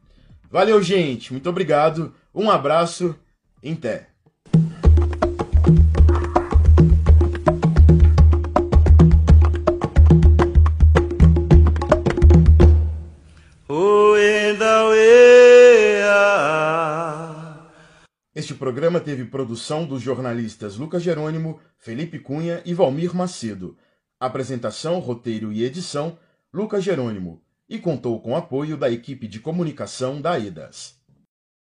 Valeu, 0.49 0.81
gente. 0.81 1.31
Muito 1.31 1.49
obrigado. 1.49 2.13
Um 2.33 2.49
abraço. 2.49 3.15
Até. 3.63 4.07
Este 18.33 18.53
programa 18.53 18.99
teve 18.99 19.25
produção 19.25 19.85
dos 19.85 20.01
jornalistas 20.01 20.77
Lucas 20.77 21.03
Jerônimo, 21.03 21.59
Felipe 21.77 22.19
Cunha 22.19 22.61
e 22.63 22.73
Valmir 22.73 23.13
Macedo. 23.15 23.75
Apresentação, 24.19 24.99
roteiro 24.99 25.51
e 25.51 25.63
edição, 25.63 26.17
Lucas 26.53 26.83
Jerônimo. 26.83 27.41
E 27.69 27.77
contou 27.77 28.21
com 28.21 28.35
apoio 28.35 28.77
da 28.77 28.89
equipe 28.89 29.27
de 29.27 29.41
comunicação 29.41 30.21
da 30.21 30.39
EDAS. 30.39 30.96